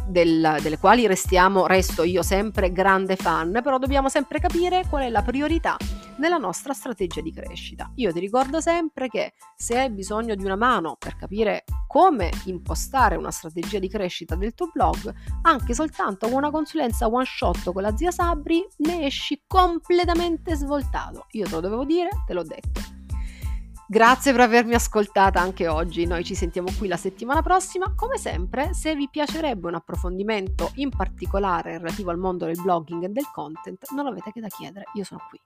Del, 0.07 0.59
delle 0.61 0.77
quali 0.77 1.07
restiamo, 1.07 1.67
resto 1.67 2.03
io 2.03 2.23
sempre 2.23 2.73
grande 2.73 3.17
fan, 3.17 3.61
però 3.63 3.79
dobbiamo 3.79 4.11
sempre 4.11 4.39
capire 4.39 4.85
qual 4.87 5.05
è 5.05 5.09
la 5.09 5.23
priorità 5.23 5.79
nella 6.19 6.37
nostra 6.37 6.75
strategia 6.75 7.23
di 7.23 7.33
crescita. 7.33 7.91
Io 7.95 8.13
ti 8.13 8.21
ricordo 8.21 8.61
sempre 8.61 9.09
che 9.09 9.33
se 9.57 9.79
hai 9.79 9.91
bisogno 9.91 10.35
di 10.35 10.45
una 10.45 10.57
mano 10.57 10.97
per 10.99 11.17
capire 11.17 11.65
come 11.89 12.31
impostare 12.45 13.17
una 13.17 13.31
strategia 13.31 13.79
di 13.79 13.89
crescita 13.89 14.35
del 14.35 14.53
tuo 14.53 14.69
blog, 14.71 15.11
anche 15.41 15.73
soltanto 15.73 16.27
con 16.29 16.37
una 16.37 16.51
consulenza 16.51 17.07
one 17.07 17.25
shot 17.25 17.73
con 17.73 17.81
la 17.81 17.97
zia 17.97 18.11
Sabri, 18.11 18.63
ne 18.81 19.07
esci 19.07 19.45
completamente 19.47 20.55
svoltato. 20.55 21.29
Io 21.31 21.47
te 21.47 21.51
lo 21.51 21.61
dovevo 21.61 21.85
dire, 21.87 22.11
te 22.27 22.35
l'ho 22.35 22.45
detto. 22.45 23.04
Grazie 23.95 24.33
per 24.33 24.41
avermi 24.41 24.75
ascoltata 24.75 25.41
anche 25.41 25.69
oggi, 25.69 26.05
noi 26.05 26.25
ci 26.25 26.35
sentiamo 26.35 26.67
qui 26.77 26.89
la 26.89 26.97
settimana 26.97 27.43
prossima. 27.43 27.93
Come 27.95 28.19
sempre, 28.19 28.75
se 28.75 28.97
vi 28.97 29.09
piacerebbe 29.09 29.69
un 29.69 29.75
approfondimento 29.77 30.73
in 30.75 30.89
particolare 30.91 31.79
relativo 31.79 32.11
al 32.11 32.19
mondo 32.19 32.45
del 32.45 32.61
blogging 32.61 33.05
e 33.05 33.09
del 33.11 33.31
content, 33.33 33.89
non 33.91 34.09
avete 34.09 34.33
che 34.33 34.41
da 34.41 34.49
chiedere, 34.49 34.87
io 34.95 35.05
sono 35.05 35.21
qui. 35.31 35.39